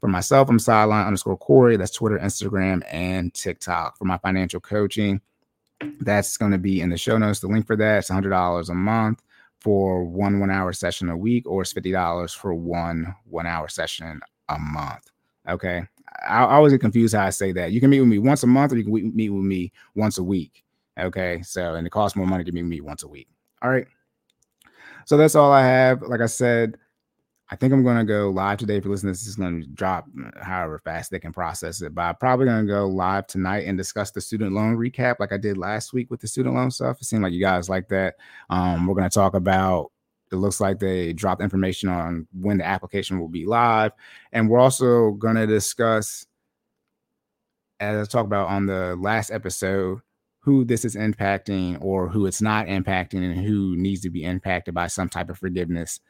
For 0.00 0.06
myself, 0.06 0.48
I'm 0.48 0.60
sideline 0.60 1.06
underscore 1.06 1.36
Corey. 1.36 1.76
That's 1.76 1.90
Twitter, 1.90 2.20
Instagram, 2.20 2.84
and 2.88 3.34
TikTok. 3.34 3.98
For 3.98 4.04
my 4.04 4.16
financial 4.18 4.60
coaching, 4.60 5.20
that's 5.98 6.36
going 6.36 6.52
to 6.52 6.58
be 6.58 6.80
in 6.82 6.90
the 6.90 6.96
show 6.96 7.18
notes. 7.18 7.40
The 7.40 7.48
link 7.48 7.66
for 7.66 7.74
that 7.74 7.98
is 7.98 8.08
$100 8.08 8.70
a 8.70 8.74
month 8.74 9.24
for 9.60 10.04
one 10.04 10.38
one 10.38 10.52
hour 10.52 10.72
session 10.72 11.08
a 11.08 11.16
week, 11.16 11.48
or 11.48 11.62
it's 11.62 11.74
$50 11.74 12.32
for 12.36 12.54
one 12.54 13.12
one 13.24 13.46
hour 13.46 13.66
session 13.66 14.20
a 14.48 14.56
month. 14.56 15.10
Okay. 15.48 15.82
I, 16.26 16.44
I 16.44 16.54
always 16.54 16.72
get 16.72 16.80
confused 16.80 17.14
how 17.14 17.26
I 17.26 17.30
say 17.30 17.52
that. 17.52 17.72
You 17.72 17.80
can 17.80 17.90
meet 17.90 18.00
with 18.00 18.08
me 18.08 18.18
once 18.18 18.42
a 18.42 18.46
month, 18.46 18.72
or 18.72 18.76
you 18.76 18.84
can 18.84 19.14
meet 19.14 19.30
with 19.30 19.44
me 19.44 19.72
once 19.94 20.18
a 20.18 20.24
week. 20.24 20.64
Okay, 20.98 21.42
so 21.42 21.74
and 21.74 21.86
it 21.86 21.90
costs 21.90 22.16
more 22.16 22.26
money 22.26 22.44
to 22.44 22.52
meet 22.52 22.62
with 22.62 22.70
me 22.70 22.80
once 22.80 23.02
a 23.02 23.08
week. 23.08 23.28
All 23.62 23.70
right. 23.70 23.86
So 25.06 25.16
that's 25.16 25.34
all 25.34 25.52
I 25.52 25.66
have. 25.66 26.02
Like 26.02 26.20
I 26.20 26.26
said, 26.26 26.76
I 27.50 27.56
think 27.56 27.72
I'm 27.72 27.82
gonna 27.82 28.04
go 28.04 28.30
live 28.30 28.58
today. 28.58 28.76
If 28.76 28.84
you 28.84 28.90
listen, 28.90 29.08
this 29.08 29.26
is 29.26 29.34
gonna 29.34 29.66
drop 29.74 30.06
however 30.40 30.78
fast 30.78 31.10
they 31.10 31.18
can 31.18 31.32
process 31.32 31.82
it. 31.82 31.94
But 31.94 32.02
I'm 32.02 32.16
probably 32.16 32.46
gonna 32.46 32.66
go 32.66 32.86
live 32.86 33.26
tonight 33.26 33.66
and 33.66 33.76
discuss 33.76 34.12
the 34.12 34.20
student 34.20 34.52
loan 34.52 34.76
recap, 34.76 35.16
like 35.18 35.32
I 35.32 35.36
did 35.36 35.58
last 35.58 35.92
week 35.92 36.10
with 36.10 36.20
the 36.20 36.28
student 36.28 36.54
loan 36.54 36.70
stuff. 36.70 36.98
It 37.00 37.06
seemed 37.06 37.22
like 37.22 37.32
you 37.32 37.40
guys 37.40 37.68
like 37.68 37.88
that. 37.88 38.16
Um, 38.50 38.86
we're 38.86 38.94
gonna 38.94 39.10
talk 39.10 39.34
about 39.34 39.90
it 40.32 40.36
looks 40.36 40.60
like 40.60 40.78
they 40.78 41.12
dropped 41.12 41.42
information 41.42 41.88
on 41.88 42.26
when 42.32 42.58
the 42.58 42.66
application 42.66 43.18
will 43.18 43.28
be 43.28 43.46
live. 43.46 43.92
And 44.32 44.48
we're 44.48 44.60
also 44.60 45.12
going 45.12 45.36
to 45.36 45.46
discuss, 45.46 46.26
as 47.80 48.08
I 48.08 48.10
talked 48.10 48.26
about 48.26 48.48
on 48.48 48.66
the 48.66 48.96
last 48.96 49.30
episode, 49.30 50.00
who 50.40 50.64
this 50.64 50.84
is 50.84 50.96
impacting 50.96 51.82
or 51.82 52.08
who 52.08 52.26
it's 52.26 52.40
not 52.40 52.66
impacting 52.66 53.22
and 53.22 53.44
who 53.44 53.76
needs 53.76 54.00
to 54.02 54.10
be 54.10 54.24
impacted 54.24 54.74
by 54.74 54.86
some 54.86 55.08
type 55.08 55.28
of 55.28 55.38
forgiveness 55.38 56.00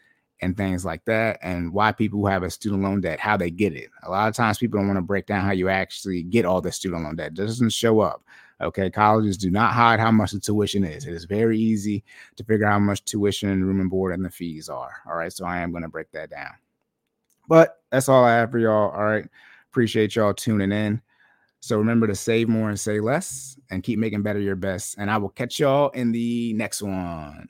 and 0.41 0.57
things 0.57 0.85
like 0.85 1.05
that 1.05 1.39
and 1.43 1.73
why 1.73 1.93
people 1.93 2.21
who 2.21 2.27
have 2.27 2.43
a 2.43 2.51
student 2.51 2.83
loan 2.83 3.01
debt 3.01 3.19
how 3.21 3.37
they 3.37 3.51
get 3.51 3.75
it. 3.75 3.91
A 4.05 4.11
lot 4.11 4.29
of 4.29 4.35
times 4.35 4.59
people 4.59 4.79
don't 4.79 4.87
want 4.87 4.99
to 4.99 5.03
break 5.03 5.27
down 5.27 5.45
how 5.45 5.53
you 5.53 5.69
actually 5.69 6.23
get 6.23 6.45
all 6.45 6.61
the 6.61 6.73
student 6.73 7.03
loan 7.03 7.17
debt. 7.17 7.29
It 7.29 7.35
doesn't 7.35 7.71
show 7.71 8.01
up 8.01 8.23
Okay, 8.61 8.91
colleges 8.91 9.39
do 9.39 9.51
not 9.51 9.73
hide 9.73 10.01
how 10.01 10.11
much 10.11 10.33
the 10.33 10.41
tuition 10.41 10.85
is. 10.85 11.07
It 11.07 11.15
is 11.15 11.25
very 11.25 11.59
easy 11.59 12.05
to 12.37 12.45
figure 12.45 12.67
out 12.67 12.73
how 12.73 12.79
much 12.79 13.05
tuition, 13.05 13.65
room 13.65 13.81
and 13.81 13.89
board, 13.91 14.13
and 14.13 14.25
the 14.25 14.31
fees 14.31 14.69
are. 14.69 14.97
All 15.07 15.17
right, 15.17 15.33
so 15.33 15.47
I 15.47 15.61
am 15.61 15.71
going 15.71 15.83
to 15.83 15.89
break 15.89 16.11
that 16.13 16.31
down. 16.31 16.53
But 17.49 17.81
that's 17.91 18.09
all 18.09 18.25
I 18.25 18.35
have 18.37 18.51
for 18.51 18.59
y'all. 18.59 18.91
All 18.91 19.05
right, 19.05 19.27
appreciate 19.71 20.15
y'all 20.15 20.35
tuning 20.35 20.73
in. 20.73 21.01
So 21.61 21.79
remember 21.79 22.07
to 22.07 22.15
save 22.15 22.49
more 22.49 22.69
and 22.69 22.81
say 22.81 23.01
less 23.01 23.59
and 23.71 23.83
keep 23.83 23.99
making 23.99 24.23
better 24.23 24.41
your 24.41 24.57
best. 24.57 24.97
And 24.99 25.11
I 25.11 25.19
will 25.19 25.29
catch 25.29 25.59
y'all 25.59 25.91
in 25.91 26.13
the 26.13 26.53
next 26.55 26.83
one. 26.83 27.49